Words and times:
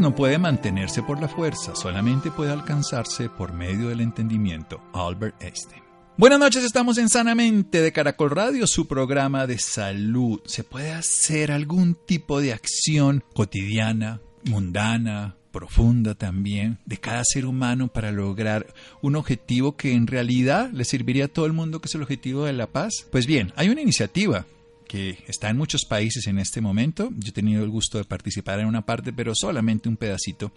No 0.00 0.14
puede 0.14 0.38
mantenerse 0.38 1.02
por 1.02 1.20
la 1.20 1.28
fuerza, 1.28 1.74
solamente 1.74 2.30
puede 2.30 2.52
alcanzarse 2.52 3.28
por 3.28 3.52
medio 3.52 3.88
del 3.88 4.00
entendimiento. 4.00 4.80
Albert 4.92 5.42
Einstein. 5.42 5.82
Buenas 6.16 6.38
noches, 6.38 6.64
estamos 6.64 6.98
en 6.98 7.08
Sanamente 7.08 7.80
de 7.80 7.92
Caracol 7.92 8.30
Radio, 8.30 8.66
su 8.66 8.86
programa 8.86 9.46
de 9.46 9.58
salud. 9.58 10.40
¿Se 10.44 10.62
puede 10.62 10.92
hacer 10.92 11.50
algún 11.50 11.94
tipo 11.94 12.40
de 12.40 12.52
acción 12.52 13.24
cotidiana, 13.34 14.20
mundana, 14.44 15.36
profunda 15.50 16.14
también, 16.14 16.78
de 16.86 16.98
cada 16.98 17.22
ser 17.24 17.46
humano 17.46 17.88
para 17.88 18.12
lograr 18.12 18.72
un 19.00 19.16
objetivo 19.16 19.76
que 19.76 19.92
en 19.92 20.06
realidad 20.06 20.70
le 20.72 20.84
serviría 20.84 21.26
a 21.26 21.28
todo 21.28 21.46
el 21.46 21.52
mundo, 21.52 21.80
que 21.80 21.88
es 21.88 21.94
el 21.94 22.02
objetivo 22.02 22.44
de 22.44 22.52
la 22.52 22.66
paz? 22.66 23.06
Pues 23.10 23.26
bien, 23.26 23.52
hay 23.56 23.68
una 23.68 23.82
iniciativa 23.82 24.46
que 24.92 25.24
está 25.26 25.48
en 25.48 25.56
muchos 25.56 25.86
países 25.86 26.26
en 26.26 26.38
este 26.38 26.60
momento. 26.60 27.08
Yo 27.16 27.30
he 27.30 27.32
tenido 27.32 27.64
el 27.64 27.70
gusto 27.70 27.96
de 27.96 28.04
participar 28.04 28.60
en 28.60 28.66
una 28.66 28.84
parte, 28.84 29.10
pero 29.10 29.32
solamente 29.34 29.88
un 29.88 29.96
pedacito 29.96 30.52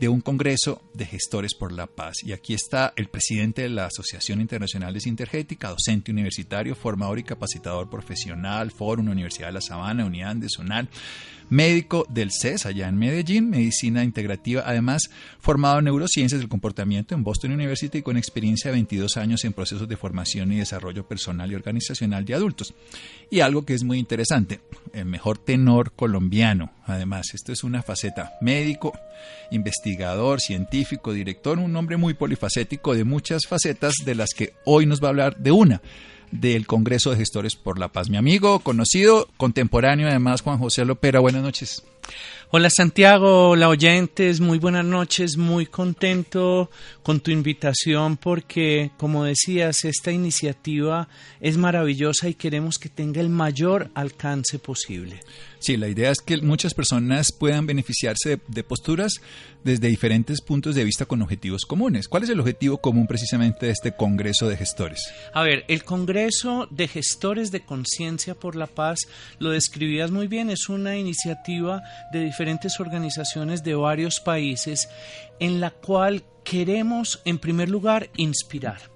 de 0.00 0.08
un 0.08 0.22
Congreso 0.22 0.80
de 0.94 1.04
Gestores 1.04 1.54
por 1.54 1.72
la 1.72 1.86
Paz. 1.86 2.24
Y 2.24 2.32
aquí 2.32 2.54
está 2.54 2.94
el 2.96 3.08
presidente 3.08 3.62
de 3.62 3.68
la 3.68 3.84
Asociación 3.84 4.40
Internacional 4.40 4.94
de 4.94 5.00
Sintergética, 5.00 5.68
docente 5.68 6.10
universitario, 6.10 6.74
formador 6.74 7.18
y 7.18 7.22
capacitador 7.22 7.90
profesional, 7.90 8.70
Foro, 8.70 9.02
Universidad 9.02 9.48
de 9.48 9.52
La 9.52 9.60
Sabana, 9.60 10.06
Unidad 10.06 10.36
de 10.36 10.48
Sonal, 10.48 10.88
médico 11.50 12.06
del 12.08 12.30
CES 12.30 12.64
allá 12.64 12.88
en 12.88 12.96
Medellín, 12.96 13.50
medicina 13.50 14.02
integrativa, 14.04 14.62
además 14.64 15.10
formado 15.40 15.80
en 15.80 15.86
neurociencias 15.86 16.40
del 16.40 16.48
comportamiento 16.48 17.14
en 17.14 17.24
Boston 17.24 17.52
University 17.52 17.98
y 17.98 18.02
con 18.02 18.16
experiencia 18.16 18.70
de 18.70 18.76
22 18.76 19.16
años 19.18 19.44
en 19.44 19.52
procesos 19.52 19.88
de 19.88 19.96
formación 19.96 20.52
y 20.52 20.58
desarrollo 20.58 21.06
personal 21.06 21.50
y 21.50 21.56
organizacional 21.56 22.24
de 22.24 22.34
adultos. 22.34 22.72
Y 23.30 23.40
algo 23.40 23.66
que 23.66 23.74
es 23.74 23.84
muy 23.84 23.98
interesante, 23.98 24.60
el 24.94 25.06
mejor 25.06 25.38
tenor 25.38 25.92
colombiano, 25.92 26.72
además, 26.86 27.34
esto 27.34 27.52
es 27.52 27.64
una 27.64 27.82
faceta 27.82 28.32
médico, 28.40 28.92
investigador, 29.50 29.89
científico, 30.38 31.12
director, 31.12 31.58
un 31.58 31.74
hombre 31.76 31.96
muy 31.96 32.14
polifacético 32.14 32.94
de 32.94 33.04
muchas 33.04 33.42
facetas 33.48 33.94
de 34.04 34.14
las 34.14 34.30
que 34.30 34.54
hoy 34.64 34.86
nos 34.86 35.02
va 35.02 35.06
a 35.06 35.10
hablar 35.10 35.36
de 35.36 35.52
una 35.52 35.82
del 36.30 36.66
Congreso 36.66 37.10
de 37.10 37.16
Gestores 37.16 37.56
por 37.56 37.78
la 37.78 37.88
Paz. 37.88 38.08
Mi 38.08 38.16
amigo, 38.16 38.60
conocido, 38.60 39.28
contemporáneo 39.36 40.08
además, 40.08 40.42
Juan 40.42 40.58
José 40.58 40.84
Lopera. 40.84 41.20
Buenas 41.20 41.42
noches. 41.42 41.82
Hola 42.50 42.68
Santiago, 42.68 43.50
hola 43.50 43.68
oyentes, 43.68 44.40
muy 44.40 44.58
buenas 44.58 44.84
noches, 44.84 45.36
muy 45.36 45.66
contento 45.66 46.68
con 47.04 47.20
tu 47.20 47.30
invitación 47.30 48.16
porque, 48.16 48.90
como 48.96 49.24
decías, 49.24 49.84
esta 49.84 50.10
iniciativa 50.10 51.08
es 51.40 51.56
maravillosa 51.56 52.28
y 52.28 52.34
queremos 52.34 52.78
que 52.78 52.88
tenga 52.88 53.20
el 53.20 53.28
mayor 53.28 53.90
alcance 53.94 54.58
posible. 54.58 55.20
Sí, 55.60 55.76
la 55.76 55.88
idea 55.88 56.10
es 56.10 56.20
que 56.20 56.38
muchas 56.38 56.72
personas 56.72 57.32
puedan 57.32 57.66
beneficiarse 57.66 58.30
de, 58.30 58.40
de, 58.48 58.64
posturas 58.64 59.20
desde 59.62 59.88
diferentes 59.88 60.40
puntos 60.40 60.74
de 60.74 60.84
vista 60.84 61.04
con 61.04 61.20
objetivos 61.20 61.66
comunes. 61.66 62.08
¿Cuál 62.08 62.22
es 62.22 62.30
el 62.30 62.40
objetivo 62.40 62.78
común 62.78 63.06
precisamente 63.06 63.66
de 63.66 63.72
este 63.72 63.92
Congreso 63.92 64.48
de 64.48 64.56
Gestores? 64.56 65.12
A 65.34 65.42
ver, 65.42 65.64
el 65.68 65.84
Congreso 65.84 66.66
de 66.70 66.88
Gestores 66.88 67.50
de 67.50 67.60
Conciencia 67.60 68.34
por 68.34 68.56
la 68.56 68.68
Paz, 68.68 69.00
lo 69.38 69.50
describías 69.50 70.10
muy 70.10 70.28
bien, 70.28 70.48
es 70.48 70.70
una 70.70 70.96
iniciativa 70.96 71.82
de 72.10 72.24
diferentes 72.24 72.80
organizaciones 72.80 73.62
de 73.62 73.74
varios 73.74 74.18
países 74.20 74.88
en 75.40 75.60
la 75.60 75.70
cual 75.70 76.24
queremos, 76.42 77.20
en 77.26 77.38
primer 77.38 77.68
lugar, 77.68 78.08
inspirar 78.16 78.89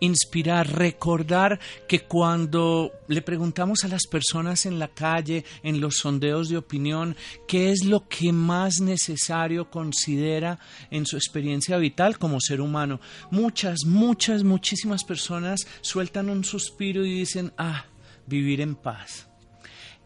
inspirar, 0.00 0.72
recordar 0.72 1.58
que 1.86 2.00
cuando 2.00 2.92
le 3.08 3.22
preguntamos 3.22 3.84
a 3.84 3.88
las 3.88 4.06
personas 4.06 4.66
en 4.66 4.78
la 4.78 4.88
calle, 4.88 5.44
en 5.62 5.80
los 5.80 5.96
sondeos 5.96 6.48
de 6.48 6.56
opinión, 6.56 7.16
qué 7.46 7.70
es 7.70 7.84
lo 7.84 8.08
que 8.08 8.32
más 8.32 8.80
necesario 8.80 9.70
considera 9.70 10.58
en 10.90 11.06
su 11.06 11.16
experiencia 11.16 11.76
vital 11.78 12.18
como 12.18 12.40
ser 12.40 12.60
humano, 12.60 13.00
muchas, 13.30 13.84
muchas, 13.84 14.44
muchísimas 14.44 15.04
personas 15.04 15.66
sueltan 15.80 16.30
un 16.30 16.44
suspiro 16.44 17.04
y 17.04 17.18
dicen, 17.18 17.52
ah, 17.58 17.84
vivir 18.26 18.60
en 18.60 18.74
paz. 18.74 19.27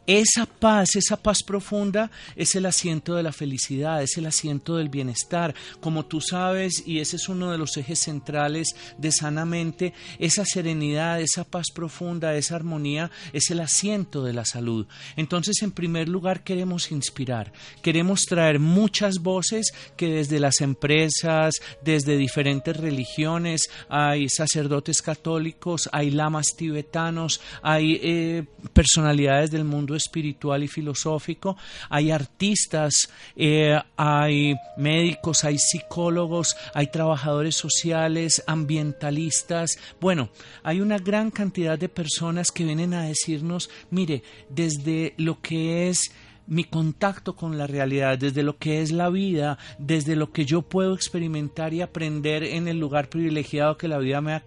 Esa 0.07 0.47
paz, 0.47 0.97
esa 0.97 1.17
paz 1.17 1.45
profunda 1.45 2.11
es 2.35 2.57
el 2.57 2.67
asiento 2.67 3.15
de 3.15 3.23
la 3.23 3.31
felicidad, 3.31 4.03
es 4.03 4.17
el 4.17 4.27
asiento 4.27 4.77
del 4.77 4.89
bienestar. 4.89 5.55
Como 5.81 6.07
tú 6.07 6.21
sabes, 6.21 6.83
y 6.85 6.99
ese 6.99 7.17
es 7.17 7.29
uno 7.29 7.53
de 7.53 7.59
los 7.59 7.77
ejes 7.77 8.01
centrales 8.01 8.75
de 8.99 9.13
sanamente, 9.13 9.95
esa 10.19 10.45
serenidad, 10.45 11.21
esa 11.21 11.45
paz 11.45 11.67
profunda, 11.73 12.35
esa 12.35 12.57
armonía 12.57 13.13
es 13.33 13.51
el 13.51 13.61
asiento 13.61 14.25
de 14.25 14.33
la 14.33 14.45
salud. 14.45 14.89
Entonces, 15.17 15.63
en 15.63 15.71
primer 15.71 16.09
lugar, 16.09 16.43
queremos 16.43 16.91
inspirar, 16.91 17.53
queremos 17.81 18.23
traer 18.23 18.59
muchas 18.59 19.21
voces 19.21 19.73
que 19.97 20.09
desde 20.09 20.41
las 20.41 20.61
empresas, 20.63 21.55
desde 21.85 22.17
diferentes 22.17 22.77
religiones, 22.77 23.71
hay 23.89 24.29
sacerdotes 24.29 25.01
católicos, 25.01 25.89
hay 25.93 26.11
lamas 26.11 26.47
tibetanos, 26.57 27.41
hay 27.63 28.01
eh, 28.03 28.45
personalidades 28.73 29.53
del 29.53 29.65
mundo 29.65 29.92
espiritual 29.97 30.63
y 30.63 30.69
filosófico, 30.69 31.57
hay 31.89 32.11
artistas, 32.11 33.11
eh, 33.37 33.79
hay 33.97 34.55
médicos, 34.77 35.45
hay 35.45 35.59
psicólogos, 35.59 36.57
hay 36.75 36.89
trabajadores 36.89 37.57
sociales, 37.57 38.43
ambientalistas. 38.47 39.79
Bueno, 40.01 40.31
hay 40.63 40.81
una 40.81 40.99
gran 40.99 41.31
cantidad 41.31 41.79
de 41.79 41.89
personas 41.89 42.51
que 42.51 42.65
vienen 42.65 42.95
a 42.95 43.05
decirnos, 43.05 43.71
mire, 43.91 44.23
desde 44.49 45.15
lo 45.17 45.41
que 45.41 45.89
es 45.89 46.13
mi 46.47 46.65
contacto 46.65 47.35
con 47.35 47.59
la 47.59 47.67
realidad, 47.67 48.19
desde 48.19 48.43
lo 48.43 48.59
que 48.59 48.83
es 48.83 48.93
la 48.93 49.09
vida, 49.09 49.59
desde 49.79 50.17
lo 50.17 50.33
que 50.33 50.45
yo 50.45 50.63
puedo 50.63 50.95
experimentar 50.95 51.73
y 51.75 51.83
aprender 51.83 52.43
en 52.43 52.69
el 52.69 52.79
lugar 52.79 53.09
privilegiado 53.09 53.77
que 53.77 53.89
la 53.89 53.99
vida 53.99 54.21
me 54.21 54.35
ha 54.35 54.43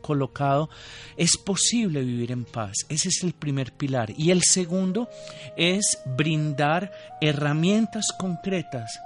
colocado, 0.00 0.70
es 1.16 1.36
posible 1.36 2.02
vivir 2.02 2.32
en 2.32 2.44
paz. 2.44 2.86
Ese 2.88 3.08
es 3.08 3.22
el 3.22 3.32
primer 3.32 3.72
pilar. 3.72 4.12
Y 4.16 4.30
el 4.30 4.42
segundo 4.42 5.08
es 5.56 5.98
brindar 6.16 6.92
herramientas 7.20 8.06
concretas 8.18 8.98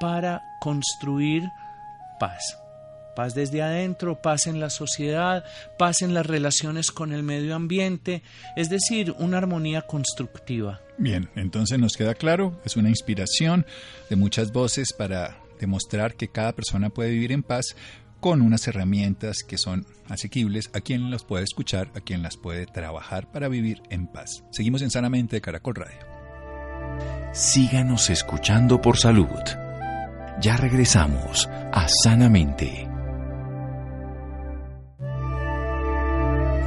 para 0.00 0.42
construir 0.60 1.42
paz 2.18 2.65
paz 3.16 3.34
desde 3.34 3.62
adentro, 3.62 4.22
paz 4.22 4.46
en 4.46 4.60
la 4.60 4.70
sociedad, 4.70 5.44
paz 5.76 6.02
en 6.02 6.14
las 6.14 6.24
relaciones 6.24 6.92
con 6.92 7.12
el 7.12 7.24
medio 7.24 7.56
ambiente, 7.56 8.22
es 8.54 8.70
decir, 8.70 9.12
una 9.18 9.38
armonía 9.38 9.82
constructiva. 9.82 10.80
Bien, 10.98 11.28
entonces 11.34 11.80
nos 11.80 11.94
queda 11.94 12.14
claro, 12.14 12.60
es 12.64 12.76
una 12.76 12.90
inspiración 12.90 13.66
de 14.08 14.14
muchas 14.14 14.52
voces 14.52 14.92
para 14.92 15.38
demostrar 15.58 16.14
que 16.14 16.28
cada 16.28 16.52
persona 16.52 16.90
puede 16.90 17.10
vivir 17.10 17.32
en 17.32 17.42
paz 17.42 17.74
con 18.20 18.40
unas 18.42 18.66
herramientas 18.68 19.42
que 19.42 19.58
son 19.58 19.86
asequibles 20.08 20.70
a 20.72 20.80
quien 20.80 21.10
las 21.10 21.24
puede 21.24 21.44
escuchar, 21.44 21.90
a 21.94 22.00
quien 22.00 22.22
las 22.22 22.36
puede 22.36 22.66
trabajar 22.66 23.30
para 23.30 23.48
vivir 23.48 23.82
en 23.90 24.06
paz. 24.06 24.44
Seguimos 24.50 24.82
en 24.82 24.90
Sanamente 24.90 25.36
de 25.36 25.40
Caracol 25.40 25.74
Radio. 25.74 25.98
Síganos 27.32 28.08
escuchando 28.10 28.80
por 28.80 28.96
salud. 28.96 29.28
Ya 30.40 30.56
regresamos 30.56 31.48
a 31.72 31.86
Sanamente. 31.88 32.95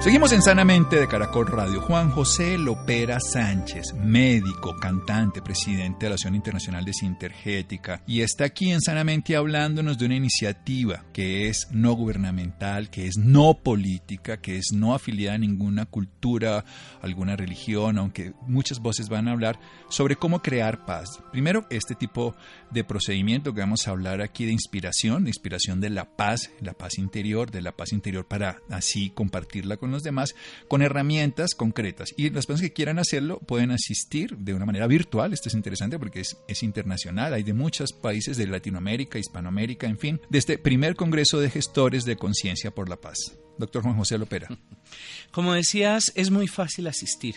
Seguimos 0.00 0.32
en 0.32 0.40
Sanamente 0.40 0.96
de 0.96 1.06
Caracol 1.06 1.46
Radio. 1.46 1.82
Juan 1.82 2.10
José 2.10 2.56
Lopera 2.56 3.20
Sánchez, 3.20 3.92
médico, 3.92 4.74
cantante, 4.80 5.42
presidente 5.42 6.06
de 6.06 6.08
la 6.08 6.14
Asociación 6.14 6.36
Internacional 6.36 6.86
de 6.86 6.94
Sintergética, 6.94 8.02
y 8.06 8.22
está 8.22 8.44
aquí 8.44 8.70
en 8.70 8.80
Sanamente 8.80 9.36
hablándonos 9.36 9.98
de 9.98 10.06
una 10.06 10.16
iniciativa 10.16 11.04
que 11.12 11.48
es 11.48 11.68
no 11.70 11.92
gubernamental, 11.92 12.88
que 12.88 13.08
es 13.08 13.18
no 13.18 13.58
política, 13.62 14.38
que 14.38 14.56
es 14.56 14.72
no 14.72 14.94
afiliada 14.94 15.34
a 15.34 15.38
ninguna 15.38 15.84
cultura, 15.84 16.64
alguna 17.02 17.36
religión, 17.36 17.98
aunque 17.98 18.32
muchas 18.46 18.78
voces 18.78 19.10
van 19.10 19.28
a 19.28 19.32
hablar 19.32 19.60
sobre 19.90 20.16
cómo 20.16 20.40
crear 20.40 20.86
paz. 20.86 21.20
Primero, 21.32 21.66
este 21.70 21.94
tipo 21.94 22.34
de 22.70 22.84
procedimiento 22.84 23.54
que 23.54 23.60
vamos 23.60 23.86
a 23.86 23.90
hablar 23.90 24.20
aquí 24.20 24.46
de 24.46 24.52
inspiración, 24.52 25.26
inspiración 25.26 25.80
de 25.80 25.90
la 25.90 26.16
paz, 26.16 26.50
la 26.60 26.74
paz 26.74 26.98
interior, 26.98 27.50
de 27.50 27.62
la 27.62 27.72
paz 27.72 27.92
interior 27.92 28.26
para 28.26 28.60
así 28.68 29.10
compartirla 29.10 29.76
con 29.76 29.90
los 29.90 30.02
demás 30.02 30.34
con 30.68 30.82
herramientas 30.82 31.54
concretas. 31.54 32.12
Y 32.16 32.30
las 32.30 32.46
personas 32.46 32.68
que 32.68 32.74
quieran 32.74 32.98
hacerlo 32.98 33.38
pueden 33.38 33.70
asistir 33.70 34.36
de 34.38 34.54
una 34.54 34.66
manera 34.66 34.86
virtual. 34.86 35.32
Esto 35.32 35.48
es 35.48 35.54
interesante 35.54 35.98
porque 35.98 36.20
es, 36.20 36.36
es 36.48 36.62
internacional. 36.62 37.34
Hay 37.34 37.42
de 37.42 37.54
muchos 37.54 37.92
países 37.92 38.36
de 38.36 38.46
Latinoamérica, 38.46 39.18
Hispanoamérica, 39.18 39.86
en 39.86 39.98
fin, 39.98 40.20
de 40.28 40.38
este 40.38 40.58
primer 40.58 40.96
Congreso 40.96 41.40
de 41.40 41.50
Gestores 41.50 42.04
de 42.04 42.16
Conciencia 42.16 42.72
por 42.72 42.88
la 42.88 42.96
Paz. 42.96 43.38
Doctor 43.60 43.82
Juan 43.82 43.96
José 43.96 44.18
Lopera. 44.18 44.48
Como 45.30 45.52
decías, 45.54 46.12
es 46.16 46.30
muy 46.30 46.48
fácil 46.48 46.88
asistir. 46.88 47.36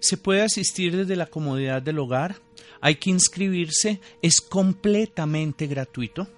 Se 0.00 0.16
puede 0.16 0.42
asistir 0.42 0.96
desde 0.96 1.16
la 1.16 1.26
comodidad 1.26 1.82
del 1.82 1.98
hogar. 1.98 2.36
Hay 2.80 2.96
que 2.96 3.10
inscribirse. 3.10 4.00
Es 4.22 4.40
completamente 4.40 5.66
gratuito. 5.66 6.28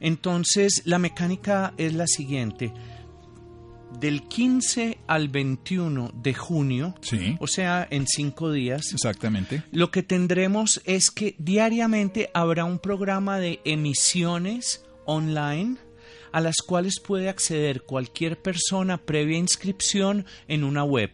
Entonces, 0.00 0.82
la 0.84 0.98
mecánica 0.98 1.74
es 1.76 1.92
la 1.92 2.06
siguiente 2.06 2.72
del 4.00 4.22
15 4.22 4.98
al 5.06 5.28
21 5.28 6.12
de 6.14 6.34
junio, 6.34 6.94
o 7.38 7.46
sea, 7.46 7.86
en 7.90 8.06
cinco 8.06 8.52
días. 8.52 8.92
Exactamente. 8.92 9.62
Lo 9.72 9.90
que 9.90 10.02
tendremos 10.02 10.80
es 10.84 11.10
que 11.10 11.34
diariamente 11.38 12.30
habrá 12.34 12.64
un 12.64 12.78
programa 12.78 13.38
de 13.38 13.60
emisiones 13.64 14.84
online 15.06 15.76
a 16.34 16.40
las 16.40 16.56
cuales 16.56 16.98
puede 16.98 17.28
acceder 17.28 17.82
cualquier 17.82 18.42
persona 18.42 18.98
previa 18.98 19.38
inscripción 19.38 20.26
en 20.48 20.64
una 20.64 20.82
web. 20.82 21.12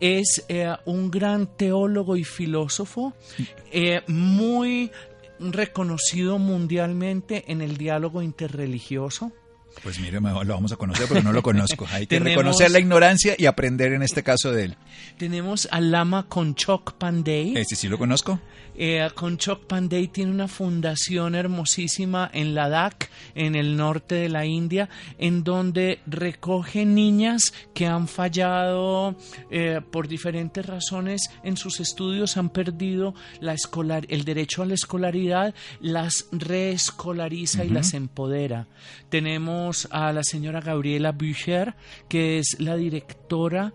es 0.00 0.44
eh, 0.48 0.74
un 0.86 1.10
gran 1.10 1.46
teólogo 1.46 2.16
y 2.16 2.24
filósofo, 2.24 3.14
eh, 3.72 4.02
muy 4.06 4.90
reconocido 5.38 6.38
mundialmente 6.38 7.44
en 7.48 7.60
el 7.60 7.76
diálogo 7.76 8.22
interreligioso. 8.22 9.32
Pues 9.82 9.98
mire, 9.98 10.20
lo 10.20 10.54
vamos 10.54 10.72
a 10.72 10.76
conocer, 10.76 11.06
pero 11.08 11.22
no 11.22 11.32
lo 11.32 11.42
conozco. 11.42 11.86
Hay 11.92 12.06
que 12.06 12.18
tenemos, 12.18 12.36
reconocer 12.36 12.70
la 12.70 12.78
ignorancia 12.78 13.34
y 13.36 13.46
aprender 13.46 13.92
en 13.92 14.02
este 14.02 14.22
caso 14.22 14.52
de 14.52 14.64
él. 14.64 14.76
Tenemos 15.18 15.68
al 15.70 15.90
lama 15.90 16.26
Conchok 16.28 16.94
Pandey. 16.94 17.56
Este 17.56 17.76
sí 17.76 17.88
lo 17.88 17.98
conozco. 17.98 18.40
Eh, 18.76 19.08
Conchok 19.14 19.66
Pandey 19.66 20.08
tiene 20.08 20.32
una 20.32 20.48
fundación 20.48 21.34
hermosísima 21.34 22.28
en 22.32 22.54
Ladakh, 22.54 23.08
en 23.34 23.54
el 23.54 23.76
norte 23.76 24.16
de 24.16 24.28
la 24.28 24.46
India, 24.46 24.88
en 25.18 25.44
donde 25.44 26.00
recoge 26.06 26.84
niñas 26.84 27.52
que 27.72 27.86
han 27.86 28.08
fallado 28.08 29.16
eh, 29.50 29.80
por 29.90 30.08
diferentes 30.08 30.66
razones 30.66 31.30
en 31.44 31.56
sus 31.56 31.78
estudios, 31.80 32.36
han 32.36 32.50
perdido 32.50 33.14
la 33.40 33.52
escolar, 33.52 34.06
el 34.08 34.24
derecho 34.24 34.62
a 34.62 34.66
la 34.66 34.74
escolaridad, 34.74 35.54
las 35.80 36.26
reescolariza 36.32 37.60
uh 37.60 37.64
-huh. 37.64 37.70
y 37.70 37.70
las 37.70 37.94
empodera. 37.94 38.66
Tenemos 39.08 39.63
a 39.90 40.12
la 40.12 40.22
señora 40.22 40.60
Gabriela 40.60 41.12
Bücher, 41.12 41.74
que 42.08 42.38
es 42.38 42.56
la 42.58 42.76
directora 42.76 43.72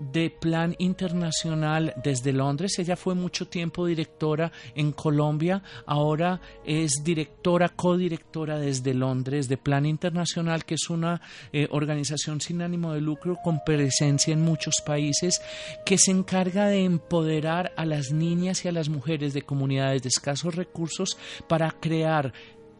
de 0.00 0.30
Plan 0.30 0.74
Internacional 0.78 1.92
desde 2.02 2.32
Londres. 2.32 2.78
Ella 2.78 2.96
fue 2.96 3.14
mucho 3.14 3.46
tiempo 3.46 3.86
directora 3.86 4.50
en 4.74 4.92
Colombia, 4.92 5.62
ahora 5.86 6.40
es 6.64 7.02
directora, 7.04 7.68
codirectora 7.68 8.58
desde 8.58 8.94
Londres 8.94 9.48
de 9.48 9.58
Plan 9.58 9.86
Internacional, 9.86 10.64
que 10.64 10.74
es 10.74 10.88
una 10.88 11.20
eh, 11.52 11.68
organización 11.70 12.40
sin 12.40 12.62
ánimo 12.62 12.94
de 12.94 13.02
lucro 13.02 13.36
con 13.44 13.60
presencia 13.64 14.32
en 14.32 14.40
muchos 14.40 14.76
países, 14.84 15.40
que 15.84 15.98
se 15.98 16.10
encarga 16.10 16.66
de 16.66 16.84
empoderar 16.84 17.72
a 17.76 17.84
las 17.84 18.10
niñas 18.10 18.64
y 18.64 18.68
a 18.68 18.72
las 18.72 18.88
mujeres 18.88 19.34
de 19.34 19.42
comunidades 19.42 20.02
de 20.02 20.08
escasos 20.08 20.54
recursos 20.54 21.18
para 21.46 21.70
crear 21.70 22.32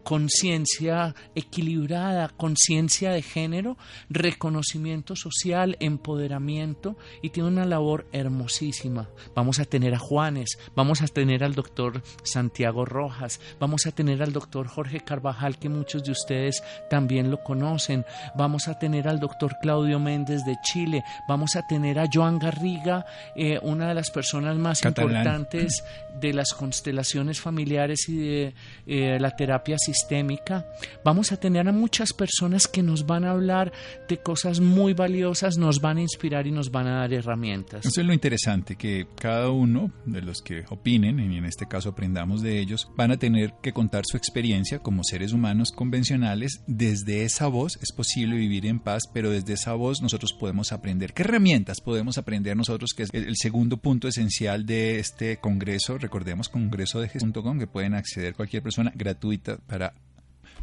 conciencia 0.03 1.15
equilibrada, 1.35 2.29
conciencia 2.29 3.13
de 3.13 3.23
género, 3.23 3.77
reconocimiento 4.09 5.17
social, 5.17 5.77
empoderamiento 5.81 6.97
y 7.23 7.31
tiene 7.31 7.49
una 7.49 7.65
labor 7.65 8.07
hermosísima. 8.13 9.09
Vamos 9.35 9.61
a 9.61 9.65
tener 9.65 9.95
a 9.95 9.99
Juanes, 9.99 10.59
vamos 10.75 11.03
a 11.03 11.09
tener 11.09 11.45
al 11.45 11.55
doctor 11.55 12.03
Santiago 12.23 12.85
Rojas, 12.85 13.41
vamos 13.59 13.87
a 13.87 13.93
tener 13.93 14.23
al 14.23 14.33
doctor 14.33 14.67
Jorge 14.67 15.01
Carvajal 15.01 15.59
que 15.59 15.69
muchos 15.69 16.05
de 16.05 16.13
ustedes 16.13 16.63
también 16.89 17.31
lo 17.31 17.43
conocen, 17.43 18.05
vamos 18.37 18.69
a 18.69 18.79
tener 18.79 19.09
al 19.09 19.21
doctor 19.21 19.57
Claudio 19.61 19.99
Méndez 19.99 20.45
de 20.45 20.57
Chile, 20.63 21.03
vamos 21.29 21.57
a 21.57 21.67
tener 21.67 21.99
a 21.99 22.09
Joan 22.13 22.39
Garriga, 22.39 23.05
eh, 23.37 23.59
una 23.63 23.89
de 23.89 23.95
las 23.95 24.11
personas 24.11 24.57
más 24.57 24.81
Catalán. 24.81 25.11
importantes 25.11 25.85
de 26.21 26.33
las 26.33 26.53
constelaciones 26.53 27.41
familiares 27.41 28.09
y 28.09 28.17
de 28.17 28.55
eh, 28.87 29.19
la 29.21 29.31
terapia 29.37 29.77
sistémica. 29.93 30.67
Vamos 31.05 31.33
a 31.33 31.37
tener 31.37 31.69
a 31.69 31.73
muchas 31.73 32.13
personas 32.13 32.67
que 32.67 32.83
nos 32.83 33.07
van 33.07 33.25
a 33.25 33.33
hablar 33.33 33.73
de 34.09 34.19
cosas 34.19 34.61
muy 34.61 34.95
valiosas, 34.95 35.59
nos 35.59 35.81
van 35.81 35.99
a 35.99 36.03
inspirar 36.03 36.47
y 36.47 36.53
nos 36.53 36.71
van 36.71 36.87
a 36.87 37.01
dar 37.01 37.13
herramientas. 37.13 37.85
Eso 37.85 38.01
es 38.01 38.07
lo 38.07 38.13
interesante, 38.13 38.77
que 38.77 39.07
cada 39.17 39.51
uno 39.51 39.91
de 40.07 40.23
los 40.23 40.43
que 40.43 40.65
opinen, 40.71 41.19
y 41.21 41.37
en 41.37 41.45
este 41.45 41.67
caso 41.67 41.91
aprendamos 41.91 42.43
de 42.43 42.61
ellos, 42.61 42.89
van 42.97 43.11
a 43.11 43.19
tener 43.19 43.55
que 43.63 43.73
contar 43.73 44.05
su 44.07 44.17
experiencia 44.17 44.79
como 44.79 45.05
seres 45.05 45.33
humanos 45.33 45.73
convencionales. 45.73 46.63
Desde 46.67 47.25
esa 47.25 47.49
voz 47.49 47.79
es 47.83 47.93
posible 47.93 48.37
vivir 48.37 48.67
en 48.67 48.81
paz, 48.81 49.05
pero 49.13 49.31
desde 49.31 49.55
esa 49.55 49.75
voz 49.75 50.01
nosotros 50.03 50.33
podemos 50.33 50.73
aprender. 50.73 51.13
¿Qué 51.13 51.23
herramientas 51.23 51.81
podemos 51.81 52.19
aprender 52.19 52.57
nosotros? 52.57 52.93
Que 52.97 53.05
es 53.05 53.11
el 53.13 53.37
segundo 53.37 53.77
punto 53.79 54.09
esencial 54.09 54.67
de 54.67 54.99
este 54.99 55.39
congreso. 55.39 55.99
Recordemos 55.99 56.49
congreso 56.49 57.01
de 57.01 57.11
que 57.59 57.67
pueden 57.67 57.95
acceder 57.95 58.35
cualquier 58.35 58.63
persona 58.63 58.93
gratuita 58.95 59.59
para 59.59 59.80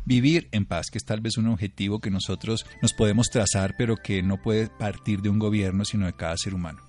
vivir 0.08 0.48
en 0.54 0.66
paz, 0.66 0.88
que 0.90 0.98
es 0.98 1.06
tal 1.06 1.20
vez 1.20 1.38
un 1.38 1.48
objetivo 1.48 2.00
que 2.00 2.10
nosotros 2.10 2.66
nos 2.82 2.94
podemos 2.94 3.30
trazar, 3.30 3.76
pero 3.78 3.98
que 3.98 4.24
no 4.24 4.42
puede 4.42 4.70
partir 4.70 5.22
de 5.22 5.30
un 5.30 5.38
gobierno, 5.38 5.84
sino 5.84 6.06
de 6.06 6.14
cada 6.14 6.38
ser 6.38 6.54
humano. 6.54 6.80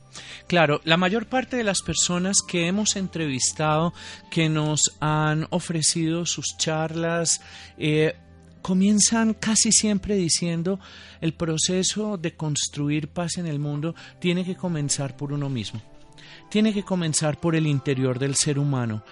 Claro, 0.46 0.80
la 0.84 0.96
mayor 0.96 1.26
parte 1.26 1.56
de 1.56 1.64
las 1.64 1.82
personas 1.82 2.38
que 2.46 2.68
hemos 2.68 2.96
entrevistado, 2.96 3.92
que 4.30 4.48
nos 4.48 4.96
han 5.00 5.46
ofrecido 5.50 6.26
sus 6.26 6.56
charlas, 6.56 7.40
eh, 7.76 8.14
comienzan 8.62 9.34
casi 9.34 9.72
siempre 9.72 10.14
diciendo 10.14 10.78
el 11.20 11.34
proceso 11.34 12.18
de 12.18 12.34
construir 12.37 13.08
paz 13.08 13.37
en 13.37 13.46
el 13.46 13.58
mundo 13.58 13.94
tiene 14.20 14.44
que 14.44 14.56
comenzar 14.56 15.16
por 15.16 15.32
uno 15.32 15.48
mismo, 15.48 15.80
tiene 16.50 16.72
que 16.72 16.84
comenzar 16.84 17.38
por 17.38 17.54
el 17.54 17.66
interior 17.66 18.18
del 18.18 18.34
ser 18.34 18.58
humano 18.58 19.04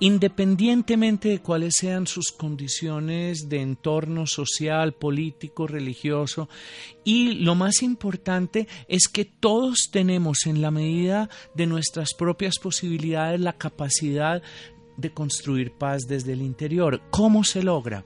independientemente 0.00 1.28
de 1.28 1.40
cuáles 1.40 1.74
sean 1.78 2.06
sus 2.06 2.32
condiciones 2.32 3.48
de 3.48 3.60
entorno 3.60 4.26
social, 4.26 4.92
político, 4.94 5.66
religioso. 5.66 6.48
Y 7.04 7.34
lo 7.34 7.54
más 7.54 7.82
importante 7.82 8.68
es 8.88 9.08
que 9.08 9.24
todos 9.24 9.88
tenemos 9.90 10.46
en 10.46 10.62
la 10.62 10.70
medida 10.70 11.28
de 11.54 11.66
nuestras 11.66 12.14
propias 12.14 12.58
posibilidades 12.58 13.40
la 13.40 13.54
capacidad 13.54 14.42
de 14.96 15.10
construir 15.10 15.72
paz 15.72 16.02
desde 16.08 16.32
el 16.32 16.42
interior. 16.42 17.02
¿Cómo 17.10 17.44
se 17.44 17.62
logra? 17.62 18.04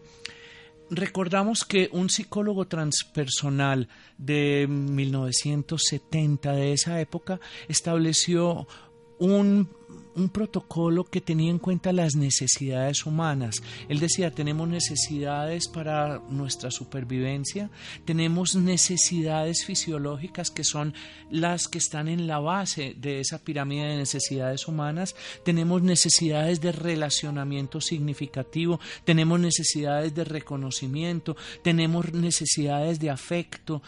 recordamos 0.94 1.64
que 1.64 1.88
un 1.92 2.10
psicólogo 2.10 2.66
transpersonal 2.66 3.88
de 4.18 4.66
1970, 4.68 6.52
de 6.52 6.72
esa 6.74 7.00
época, 7.00 7.40
estableció 7.66 8.68
un 9.18 9.70
un 10.14 10.28
protocolo 10.28 11.04
que 11.04 11.20
tenía 11.20 11.50
en 11.50 11.58
cuenta 11.58 11.92
las 11.92 12.14
necesidades 12.14 13.06
humanas. 13.06 13.62
Él 13.88 13.98
decía, 13.98 14.30
tenemos 14.30 14.68
necesidades 14.68 15.68
para 15.68 16.20
nuestra 16.28 16.70
supervivencia, 16.70 17.70
tenemos 18.04 18.54
necesidades 18.54 19.64
fisiológicas 19.64 20.50
que 20.50 20.64
son 20.64 20.94
las 21.30 21.68
que 21.68 21.78
están 21.78 22.08
en 22.08 22.26
la 22.26 22.38
base 22.38 22.94
de 22.96 23.20
esa 23.20 23.38
pirámide 23.38 23.86
de 23.86 23.96
necesidades 23.96 24.68
humanas, 24.68 25.14
tenemos 25.44 25.82
necesidades 25.82 26.60
de 26.60 26.72
relacionamiento 26.72 27.80
significativo, 27.80 28.80
tenemos 29.04 29.40
necesidades 29.40 30.14
de 30.14 30.24
reconocimiento, 30.24 31.36
tenemos 31.62 32.12
necesidades 32.12 33.00
de 33.00 33.10
afecto, 33.10 33.82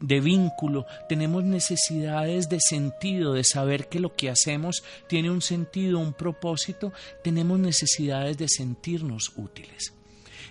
de 0.00 0.20
vínculo, 0.20 0.86
tenemos 1.08 1.44
necesidades 1.44 2.48
de 2.48 2.58
sentido, 2.60 3.34
de 3.34 3.44
saber 3.44 3.88
que 3.88 4.00
lo 4.00 4.14
que 4.14 4.30
hacemos 4.30 4.82
tiene 5.08 5.30
un 5.30 5.42
sentido 5.42 5.67
un 5.76 6.12
propósito, 6.12 6.92
tenemos 7.22 7.58
necesidades 7.58 8.36
de 8.38 8.48
sentirnos 8.48 9.32
útiles. 9.36 9.92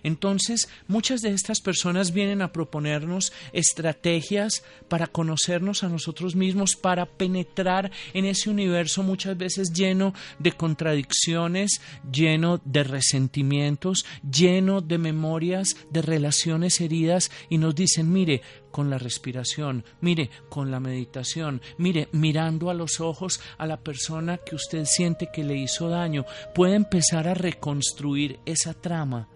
Entonces, 0.07 0.69
muchas 0.87 1.19
de 1.19 1.31
estas 1.31 1.59
personas 1.59 2.13
vienen 2.13 2.41
a 2.41 2.53
proponernos 2.53 3.33
estrategias 3.51 4.63
para 4.87 5.07
conocernos 5.07 5.83
a 5.83 5.89
nosotros 5.89 6.33
mismos, 6.33 6.77
para 6.77 7.05
penetrar 7.05 7.91
en 8.13 8.23
ese 8.23 8.49
universo 8.49 9.03
muchas 9.03 9.37
veces 9.37 9.73
lleno 9.73 10.13
de 10.39 10.53
contradicciones, 10.53 11.81
lleno 12.09 12.61
de 12.63 12.85
resentimientos, 12.85 14.05
lleno 14.23 14.79
de 14.79 14.97
memorias, 14.97 15.75
de 15.89 16.01
relaciones 16.01 16.79
heridas, 16.79 17.29
y 17.49 17.57
nos 17.57 17.75
dicen, 17.75 18.09
mire, 18.09 18.41
con 18.71 18.89
la 18.89 18.97
respiración, 18.99 19.83
mire, 19.99 20.29
con 20.47 20.71
la 20.71 20.79
meditación, 20.79 21.61
mire, 21.77 22.07
mirando 22.13 22.69
a 22.69 22.73
los 22.73 23.01
ojos 23.01 23.41
a 23.57 23.65
la 23.65 23.75
persona 23.75 24.37
que 24.37 24.55
usted 24.55 24.85
siente 24.85 25.27
que 25.33 25.43
le 25.43 25.57
hizo 25.57 25.89
daño, 25.89 26.25
puede 26.55 26.75
empezar 26.75 27.27
a 27.27 27.33
reconstruir 27.33 28.39
esa 28.45 28.73
trama 28.73 29.27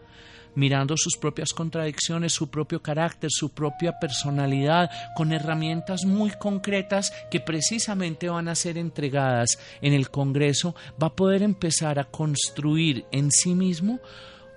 mirando 0.55 0.98
sus 0.98 1.17
propias 1.17 1.53
contradicciones, 1.53 2.34
su 2.34 2.50
propio 2.50 2.81
carácter, 2.81 3.29
su 3.31 3.50
propia 3.50 4.00
personalidad, 4.00 4.89
con 5.15 5.31
herramientas 5.31 6.05
muy 6.05 6.31
concretas 6.31 7.13
que 7.29 7.39
precisamente 7.39 8.29
van 8.29 8.48
a 8.48 8.55
ser 8.55 8.77
entregadas 8.77 9.60
en 9.81 9.93
el 9.93 10.10
Congreso, 10.10 10.75
va 11.01 11.08
a 11.08 11.15
poder 11.15 11.43
empezar 11.43 12.00
a 12.00 12.05
construir 12.05 13.05
en 13.12 13.31
sí 13.31 13.55
mismo 13.55 14.00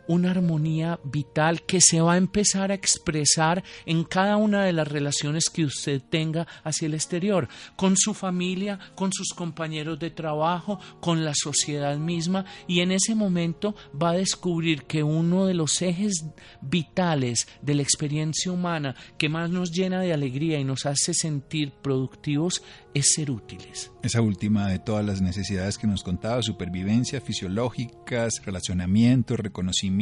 una 0.09 0.31
armonía 0.31 1.01
vital 1.05 1.63
que 1.63 1.81
se 1.81 2.01
va 2.01 2.15
a 2.15 2.19
empezar 2.19 2.71
a 2.71 2.75
expresar 2.75 3.63
en 3.87 4.05
cada 4.05 4.37
una 4.37 4.65
de 4.65 4.73
las 4.73 4.89
relaciones 4.89 5.51
que 5.51 5.65
usted 5.65 6.03
tenga 6.03 6.47
hacia 6.63 6.87
el 6.87 6.95
exterior, 6.95 7.49
con 7.77 7.97
su 7.97 8.15
familia, 8.15 8.79
con 8.95 9.13
sus 9.13 9.31
compañeros 9.35 9.99
de 9.99 10.11
trabajo, 10.11 10.79
con 11.01 11.25
la 11.25 11.35
sociedad 11.35 11.97
misma 11.97 12.45
y 12.67 12.81
en 12.81 12.93
ese 12.93 13.15
momento 13.15 13.75
va 14.01 14.11
a 14.11 14.17
descubrir 14.17 14.85
que 14.85 15.03
uno 15.03 15.47
de 15.47 15.55
los 15.55 15.81
ejes 15.83 16.27
vitales 16.61 17.49
de 17.63 17.75
la 17.75 17.83
experiencia 17.83 18.53
humana 18.53 18.95
que 19.19 19.29
más 19.29 19.51
nos 19.51 19.71
llena 19.71 20.01
de 20.01 20.13
alegría 20.13 20.59
y 20.59 20.65
nos 20.65 20.87
hace 20.87 21.15
sentir 21.15 21.73
productivos 21.83 22.63
es 22.95 23.13
ser 23.15 23.31
útiles. 23.31 23.91
Esa 24.03 24.21
última 24.21 24.69
de 24.69 24.79
todas 24.79 25.05
las 25.05 25.21
necesidades 25.21 25.79
que 25.79 25.87
nos 25.87 26.05
contaba, 26.05 26.43
supervivencia, 26.43 27.21
fisiológicas, 27.21 28.35
relacionamiento, 28.45 29.37
reconocimiento, 29.37 29.94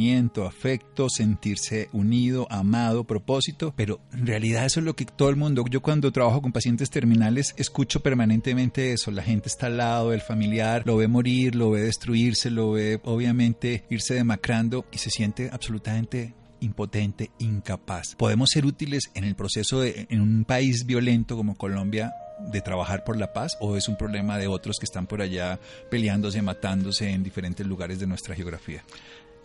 afecto, 0.45 1.07
sentirse 1.09 1.89
unido, 1.93 2.47
amado, 2.49 3.03
propósito, 3.03 3.73
pero 3.75 3.99
en 4.11 4.25
realidad 4.25 4.65
eso 4.65 4.79
es 4.79 4.85
lo 4.85 4.95
que 4.95 5.05
todo 5.05 5.29
el 5.29 5.35
mundo, 5.35 5.63
yo 5.69 5.81
cuando 5.81 6.11
trabajo 6.11 6.41
con 6.41 6.51
pacientes 6.51 6.89
terminales 6.89 7.53
escucho 7.57 8.01
permanentemente 8.01 8.93
eso, 8.93 9.11
la 9.11 9.23
gente 9.23 9.49
está 9.49 9.67
al 9.67 9.77
lado 9.77 10.09
del 10.09 10.21
familiar, 10.21 10.83
lo 10.85 10.97
ve 10.97 11.07
morir, 11.07 11.55
lo 11.55 11.71
ve 11.71 11.81
destruirse, 11.81 12.49
lo 12.49 12.71
ve 12.71 12.99
obviamente 13.03 13.85
irse 13.89 14.15
demacrando 14.15 14.85
y 14.91 14.97
se 14.97 15.09
siente 15.09 15.49
absolutamente 15.51 16.33
impotente, 16.59 17.31
incapaz. 17.39 18.15
Podemos 18.17 18.49
ser 18.49 18.65
útiles 18.65 19.11
en 19.13 19.25
el 19.25 19.35
proceso 19.35 19.81
de, 19.81 20.07
en 20.09 20.21
un 20.21 20.45
país 20.45 20.85
violento 20.85 21.35
como 21.35 21.55
Colombia, 21.55 22.13
de 22.39 22.61
trabajar 22.61 23.03
por 23.03 23.17
la 23.17 23.33
paz 23.33 23.57
o 23.59 23.77
es 23.77 23.87
un 23.87 23.95
problema 23.95 24.37
de 24.37 24.47
otros 24.47 24.77
que 24.79 24.85
están 24.85 25.07
por 25.07 25.21
allá 25.21 25.59
peleándose, 25.89 26.41
matándose 26.41 27.09
en 27.09 27.23
diferentes 27.23 27.65
lugares 27.65 27.99
de 27.99 28.07
nuestra 28.07 28.35
geografía? 28.35 28.83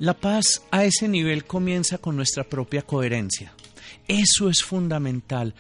La 0.00 0.14
paz 0.14 0.62
a 0.71 0.85
ese 0.85 1.09
nivel 1.09 1.45
comienza 1.45 1.99
con 1.99 2.14
nuestra 2.14 2.45
propia 2.45 2.83
coherencia. 2.83 3.52
Eso 4.07 4.49
es 4.49 4.62
fundamental. 4.62 5.55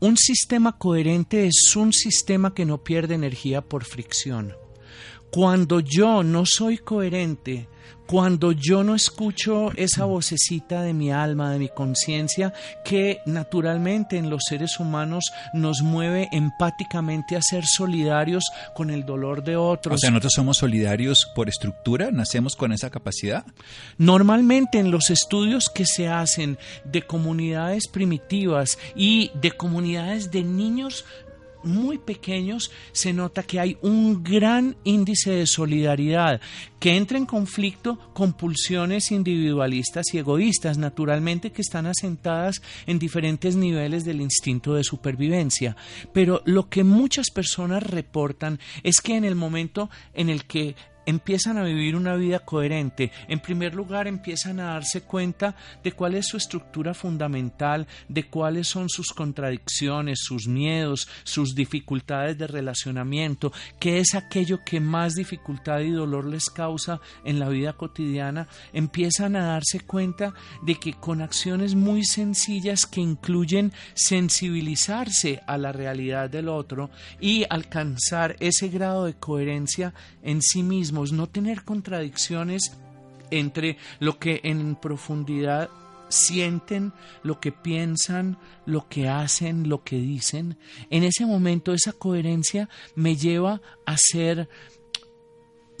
Un 0.00 0.16
sistema 0.16 0.76
coherente 0.76 1.46
es 1.46 1.76
un 1.76 1.92
sistema 1.92 2.54
que 2.54 2.64
no 2.64 2.82
pierde 2.82 3.14
energía 3.14 3.60
por 3.60 3.84
fricción. 3.84 4.52
Cuando 5.30 5.78
yo 5.78 6.24
no 6.24 6.44
soy 6.44 6.78
coherente, 6.78 7.68
cuando 8.06 8.52
yo 8.52 8.84
no 8.84 8.94
escucho 8.94 9.72
esa 9.76 10.04
vocecita 10.04 10.82
de 10.82 10.92
mi 10.92 11.10
alma, 11.10 11.50
de 11.50 11.58
mi 11.58 11.68
conciencia, 11.68 12.52
que 12.84 13.20
naturalmente 13.26 14.18
en 14.18 14.28
los 14.28 14.42
seres 14.48 14.78
humanos 14.80 15.32
nos 15.54 15.82
mueve 15.82 16.28
empáticamente 16.32 17.36
a 17.36 17.42
ser 17.42 17.64
solidarios 17.64 18.44
con 18.74 18.90
el 18.90 19.06
dolor 19.06 19.42
de 19.42 19.56
otros. 19.56 19.94
O 19.94 19.98
sea, 19.98 20.10
nosotros 20.10 20.32
somos 20.34 20.58
solidarios 20.58 21.30
por 21.34 21.48
estructura, 21.48 22.10
nacemos 22.10 22.56
con 22.56 22.72
esa 22.72 22.90
capacidad. 22.90 23.46
Normalmente 23.98 24.78
en 24.78 24.90
los 24.90 25.10
estudios 25.10 25.70
que 25.70 25.86
se 25.86 26.08
hacen 26.08 26.58
de 26.84 27.02
comunidades 27.02 27.88
primitivas 27.88 28.78
y 28.94 29.30
de 29.34 29.52
comunidades 29.52 30.30
de 30.30 30.42
niños, 30.42 31.04
muy 31.64 31.98
pequeños 31.98 32.70
se 32.92 33.12
nota 33.12 33.42
que 33.42 33.60
hay 33.60 33.78
un 33.82 34.22
gran 34.22 34.76
índice 34.84 35.30
de 35.30 35.46
solidaridad 35.46 36.40
que 36.78 36.96
entra 36.96 37.16
en 37.16 37.26
conflicto 37.26 37.98
con 38.12 38.32
pulsiones 38.32 39.12
individualistas 39.12 40.06
y 40.12 40.18
egoístas, 40.18 40.78
naturalmente 40.78 41.52
que 41.52 41.62
están 41.62 41.86
asentadas 41.86 42.60
en 42.86 42.98
diferentes 42.98 43.54
niveles 43.54 44.04
del 44.04 44.20
instinto 44.20 44.74
de 44.74 44.82
supervivencia. 44.82 45.76
Pero 46.12 46.42
lo 46.44 46.68
que 46.68 46.82
muchas 46.82 47.30
personas 47.30 47.84
reportan 47.84 48.58
es 48.82 49.00
que 49.00 49.16
en 49.16 49.24
el 49.24 49.36
momento 49.36 49.90
en 50.14 50.28
el 50.28 50.44
que 50.44 50.74
empiezan 51.06 51.58
a 51.58 51.64
vivir 51.64 51.96
una 51.96 52.14
vida 52.14 52.40
coherente. 52.40 53.10
En 53.28 53.40
primer 53.40 53.74
lugar, 53.74 54.06
empiezan 54.06 54.60
a 54.60 54.74
darse 54.74 55.02
cuenta 55.02 55.56
de 55.82 55.92
cuál 55.92 56.14
es 56.14 56.26
su 56.26 56.36
estructura 56.36 56.94
fundamental, 56.94 57.86
de 58.08 58.28
cuáles 58.28 58.68
son 58.68 58.88
sus 58.88 59.08
contradicciones, 59.12 60.20
sus 60.22 60.46
miedos, 60.46 61.08
sus 61.24 61.54
dificultades 61.54 62.38
de 62.38 62.46
relacionamiento, 62.46 63.52
qué 63.78 63.98
es 63.98 64.14
aquello 64.14 64.60
que 64.64 64.80
más 64.80 65.14
dificultad 65.14 65.80
y 65.80 65.90
dolor 65.90 66.26
les 66.26 66.50
causa 66.50 67.00
en 67.24 67.38
la 67.38 67.48
vida 67.48 67.72
cotidiana. 67.74 68.48
Empiezan 68.72 69.36
a 69.36 69.46
darse 69.46 69.80
cuenta 69.80 70.34
de 70.62 70.76
que 70.76 70.94
con 70.94 71.22
acciones 71.22 71.74
muy 71.74 72.04
sencillas 72.04 72.86
que 72.86 73.00
incluyen 73.00 73.72
sensibilizarse 73.94 75.42
a 75.46 75.58
la 75.58 75.72
realidad 75.72 76.30
del 76.30 76.48
otro 76.48 76.90
y 77.20 77.44
alcanzar 77.48 78.36
ese 78.40 78.68
grado 78.68 79.04
de 79.04 79.14
coherencia 79.14 79.94
en 80.22 80.42
sí 80.42 80.62
mismo, 80.62 80.91
no 80.92 81.26
tener 81.26 81.64
contradicciones 81.64 82.72
entre 83.30 83.78
lo 83.98 84.18
que 84.18 84.40
en 84.44 84.76
profundidad 84.76 85.70
sienten, 86.12 86.92
lo 87.22 87.40
que 87.40 87.50
piensan, 87.50 88.36
lo 88.66 88.88
que 88.88 89.08
hacen, 89.08 89.68
lo 89.68 89.82
que 89.82 89.96
dicen. 89.96 90.58
En 90.90 91.02
ese 91.04 91.26
momento 91.26 91.72
esa 91.72 91.92
coherencia 91.92 92.68
me 92.94 93.16
lleva 93.16 93.60
a 93.86 93.96
ser 93.96 94.48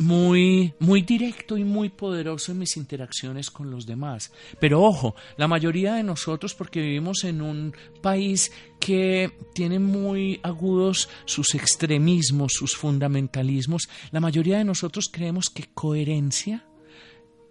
muy, 0.02 0.74
muy 0.78 1.02
directo 1.02 1.56
y 1.56 1.64
muy 1.64 1.88
poderoso 1.88 2.52
en 2.52 2.58
mis 2.58 2.76
interacciones 2.76 3.50
con 3.50 3.70
los 3.70 3.86
demás. 3.86 4.32
Pero 4.60 4.82
ojo, 4.82 5.14
la 5.36 5.48
mayoría 5.48 5.94
de 5.94 6.02
nosotros, 6.02 6.54
porque 6.54 6.80
vivimos 6.80 7.24
en 7.24 7.40
un 7.40 7.74
país 8.00 8.52
que 8.80 9.32
tiene 9.54 9.78
muy 9.78 10.40
agudos 10.42 11.08
sus 11.24 11.54
extremismos, 11.54 12.52
sus 12.54 12.76
fundamentalismos, 12.76 13.88
la 14.10 14.20
mayoría 14.20 14.58
de 14.58 14.64
nosotros 14.64 15.08
creemos 15.10 15.48
que 15.48 15.68
coherencia 15.72 16.66